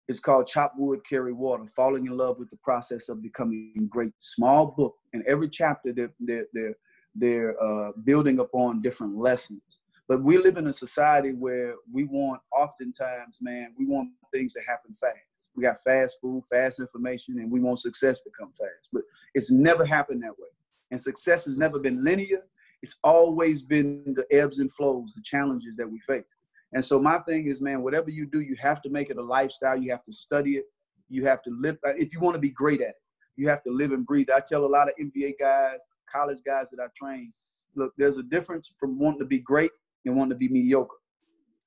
[0.06, 4.12] It's called Chop Wood, Carry Water, Falling in Love with the Process of Becoming Great.
[4.18, 4.94] Small book.
[5.12, 6.76] And every chapter they're they're they're,
[7.14, 9.77] they're uh, building upon different lessons.
[10.08, 14.60] But we live in a society where we want oftentimes, man, we want things to
[14.66, 15.14] happen fast.
[15.54, 18.88] We got fast food, fast information, and we want success to come fast.
[18.90, 19.02] But
[19.34, 20.48] it's never happened that way.
[20.90, 22.42] And success has never been linear.
[22.80, 26.24] It's always been the ebbs and flows, the challenges that we face.
[26.72, 29.22] And so my thing is, man, whatever you do, you have to make it a
[29.22, 29.76] lifestyle.
[29.76, 30.64] You have to study it.
[31.10, 31.76] You have to live.
[31.86, 33.02] Uh, if you want to be great at it,
[33.36, 34.28] you have to live and breathe.
[34.34, 35.80] I tell a lot of NBA guys,
[36.10, 37.32] college guys that I train,
[37.76, 39.70] look, there's a difference from wanting to be great
[40.08, 40.96] and wanting to be mediocre.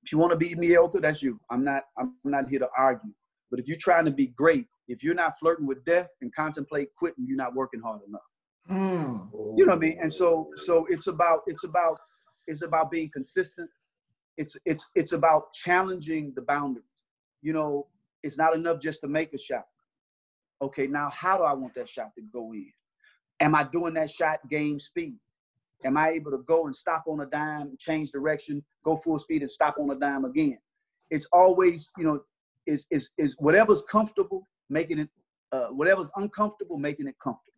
[0.04, 1.40] If you want to be mediocre, that's you.
[1.50, 1.84] I'm not.
[1.98, 3.12] I'm not here to argue.
[3.50, 6.90] But if you're trying to be great, if you're not flirting with death and contemplate
[6.98, 8.22] quitting, you're not working hard enough.
[8.70, 9.30] Mm.
[9.58, 10.00] You know what I mean?
[10.02, 12.00] And so so it's about it's about
[12.48, 13.70] it's about being consistent.
[14.38, 16.86] It's it's it's about challenging the boundaries.
[17.42, 17.88] You know,
[18.24, 19.66] it's not enough just to make a shot.
[20.62, 22.72] Okay, now how do I want that shot to go in?
[23.40, 25.18] Am I doing that shot game speed?
[25.86, 29.42] Am I able to go and stop on a dime, change direction, go full speed
[29.42, 30.58] and stop on a dime again?
[31.10, 32.22] It's always, you know,
[32.68, 35.10] is is is whatever's comfortable, making it
[35.52, 37.52] uh, whatever's uncomfortable, making it comfortable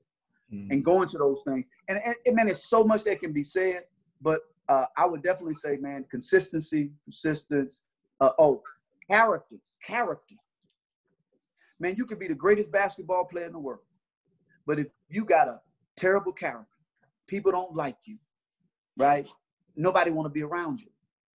[0.54, 0.72] mm-hmm.
[0.72, 1.66] and going to those things.
[1.88, 3.82] And, and, man, it's so much that can be said,
[4.22, 7.82] but uh, I would definitely say, man, consistency, persistence,
[8.22, 8.62] uh, oh,
[9.10, 10.36] character, character.
[11.80, 13.82] Man, you could be the greatest basketball player in the world,
[14.66, 15.60] but if you got a
[15.98, 16.68] terrible character,
[17.28, 18.18] people don't like you,
[18.98, 19.28] right?
[19.76, 20.88] Nobody want to be around you.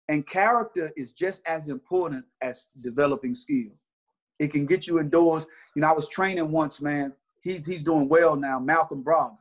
[0.09, 3.71] And character is just as important as developing skill.
[4.39, 5.47] It can get you indoors.
[5.75, 7.13] You know, I was training once, man,
[7.45, 8.59] he's he's doing well now.
[8.59, 9.39] Malcolm Brogdon.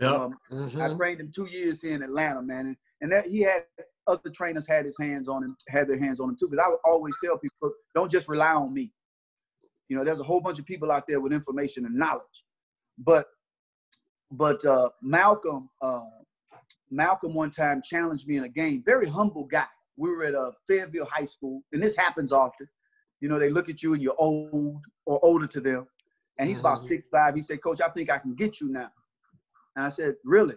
[0.00, 0.10] Yep.
[0.10, 0.80] Um, mm-hmm.
[0.80, 3.64] I trained him two years here in Atlanta, man, and, and that he had
[4.06, 6.48] other trainers had his hands on him, had their hands on him too.
[6.48, 8.92] Because I would always tell people, don't just rely on me.
[9.88, 12.44] You know, there's a whole bunch of people out there with information and knowledge,
[12.98, 13.26] but
[14.30, 16.00] but uh, Malcolm uh,
[16.90, 18.82] Malcolm one time challenged me in a game.
[18.84, 19.66] Very humble guy.
[19.96, 22.68] We were at a uh, Fayetteville High School, and this happens often.
[23.20, 25.86] You know, they look at you and you're old or older to them,
[26.38, 26.88] and he's about mm-hmm.
[26.88, 27.34] six five.
[27.34, 28.90] He said, Coach, I think I can get you now.
[29.76, 30.56] And I said, Really?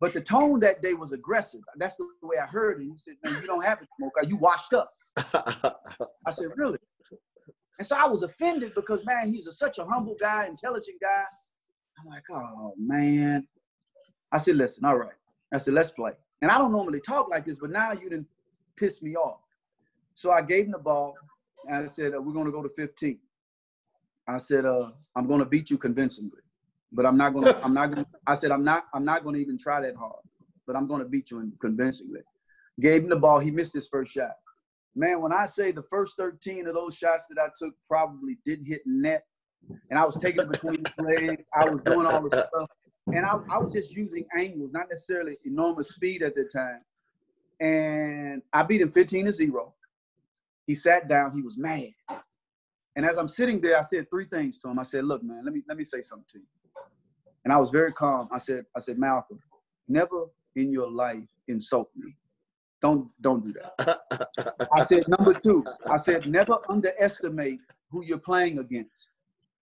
[0.00, 1.60] but the tone that day was aggressive.
[1.76, 2.84] That's the way I heard it.
[2.84, 4.12] He said, Man, you don't have it, Smoke.
[4.26, 4.90] You washed up.
[5.16, 6.78] I said, Really?
[7.78, 11.24] And so I was offended because man, he's a, such a humble guy, intelligent guy.
[11.98, 13.46] I'm like, oh man.
[14.32, 15.14] I said, listen, all right.
[15.52, 16.12] I said, let's play.
[16.42, 18.26] And I don't normally talk like this, but now you didn't
[18.76, 19.40] piss me off.
[20.14, 21.14] So I gave him the ball
[21.66, 23.18] and I said, uh, we're gonna go to 15.
[24.28, 26.40] I said, uh, I'm gonna beat you convincingly,
[26.92, 29.56] but I'm not gonna, I'm not gonna, I said, I'm not, I'm not gonna even
[29.56, 30.22] try that hard,
[30.66, 32.20] but I'm gonna beat you convincingly.
[32.80, 34.32] Gave him the ball, he missed his first shot.
[34.94, 38.66] Man, when I say the first 13 of those shots that I took probably didn't
[38.66, 39.24] hit net,
[39.90, 42.68] and I was taking it between the legs, I was doing all this stuff,
[43.08, 46.80] and I, I was just using angles, not necessarily enormous speed at the time.
[47.60, 49.74] And I beat him 15 to 0.
[50.66, 51.90] He sat down, he was mad.
[52.96, 54.78] And as I'm sitting there, I said three things to him.
[54.78, 56.44] I said, look, man, let me let me say something to you.
[57.44, 58.28] And I was very calm.
[58.32, 59.38] I said, I said, Malcolm,
[59.86, 62.16] never in your life insult me.
[62.82, 64.00] Don't don't do that.
[64.74, 67.60] I said, number two, I said, never underestimate
[67.90, 69.10] who you're playing against.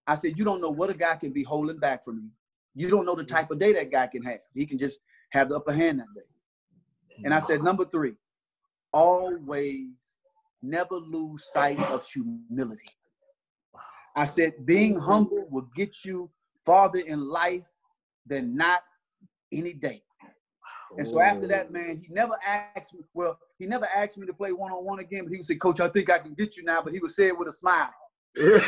[0.06, 2.30] I said, you don't know what a guy can be holding back from you.
[2.74, 4.40] You don't know the type of day that guy can have.
[4.52, 5.00] He can just
[5.30, 6.26] have the upper hand that day.
[7.24, 8.14] And I said, number three,
[8.92, 9.88] always
[10.62, 12.88] never lose sight of humility.
[14.16, 17.68] I said, being humble will get you farther in life
[18.26, 18.82] than not
[19.52, 20.02] any day.
[20.96, 24.32] And so after that, man, he never asked me, well, he never asked me to
[24.32, 26.80] play one-on-one again, but he would say, Coach, I think I can get you now,
[26.82, 27.92] but he would say it with a smile.
[28.36, 28.58] You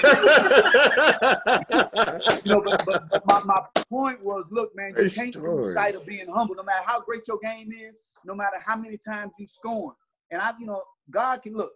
[2.47, 5.65] know, but, but, but my, my point was, look, man, you Hey, can't story.
[5.65, 6.55] lose sight of being humble.
[6.55, 7.95] No matter how great your game is,
[8.25, 9.95] no matter how many times you score.
[10.31, 11.73] And I, you know, God can look.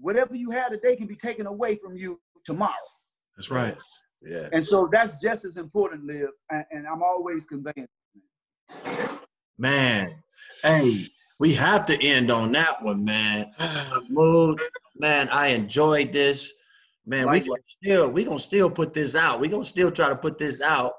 [0.00, 2.72] Whatever you had today can be taken away from you tomorrow.
[3.36, 3.74] That's right.
[3.74, 4.00] Yes.
[4.22, 4.48] yes.
[4.52, 6.30] And so that's just as important, Lib.
[6.50, 7.88] And, and I'm always conveying.
[9.58, 10.14] Man,
[10.62, 11.04] hey,
[11.40, 13.52] we have to end on that one, man.
[14.08, 14.60] Mood,
[14.96, 16.52] man, I enjoyed this.
[17.08, 17.46] Man, we Likewise.
[17.46, 19.40] gonna still we gonna still put this out.
[19.40, 20.92] We gonna still try to put this out.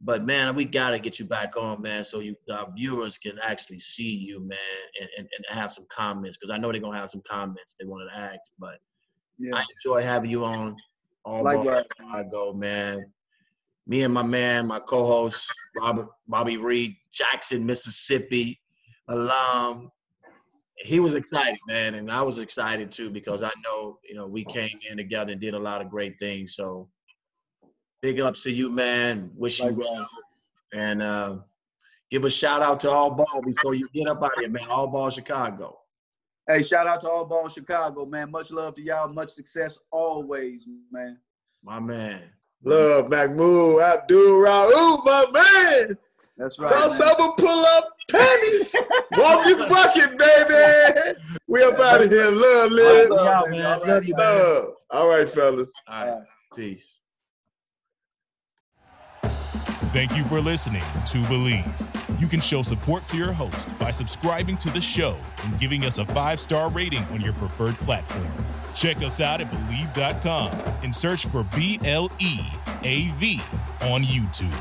[0.00, 3.78] But man, we gotta get you back on, man, so you our viewers can actually
[3.78, 4.58] see you, man,
[5.00, 6.36] and, and, and have some comments.
[6.36, 8.40] Because I know they're gonna have some comments they want to ask.
[8.58, 8.78] But
[9.38, 9.54] Yeah.
[9.54, 10.76] I enjoy having you on.
[11.24, 11.84] All Likewise.
[12.10, 13.06] I go, man.
[13.86, 18.60] Me and my man, my co-host Robert Bobby Reed, Jackson, Mississippi,
[19.06, 19.90] alum.
[20.84, 24.44] He was excited, man, and I was excited too because I know you know we
[24.44, 26.54] came in together and did a lot of great things.
[26.54, 26.88] So
[28.00, 29.30] big ups to you, man.
[29.36, 30.08] Wish you well,
[30.74, 31.36] and uh,
[32.10, 34.68] give a shout out to All Ball before you get up out of here, man.
[34.68, 35.78] All Ball Chicago.
[36.48, 38.30] Hey, shout out to All Ball Chicago, man.
[38.30, 39.08] Much love to y'all.
[39.08, 41.18] Much success always, man.
[41.62, 42.22] My man.
[42.64, 45.98] Love Mahmoud Abdul Rauf, my man.
[46.36, 46.70] That's right.
[46.70, 46.88] man.
[46.88, 48.76] Crossover pull up panties.
[49.12, 51.18] Walking bucket, baby.
[51.46, 52.30] We up out of here.
[52.30, 53.10] Love, Lib.
[53.10, 53.60] Love, Yeah, man.
[53.60, 53.66] man.
[53.66, 54.26] All right, Love you, man.
[54.90, 55.72] Uh, all right, fellas.
[55.88, 56.22] All right.
[56.56, 56.98] Peace.
[59.92, 62.20] Thank you for listening to Bleav.
[62.20, 65.98] You can show support to your host by subscribing to the show and giving us
[65.98, 68.26] a five star rating on your preferred platform.
[68.74, 70.50] Check us out at Bleav.com
[70.82, 72.38] and search for B L E
[72.84, 73.40] A V
[73.82, 74.52] on YouTube.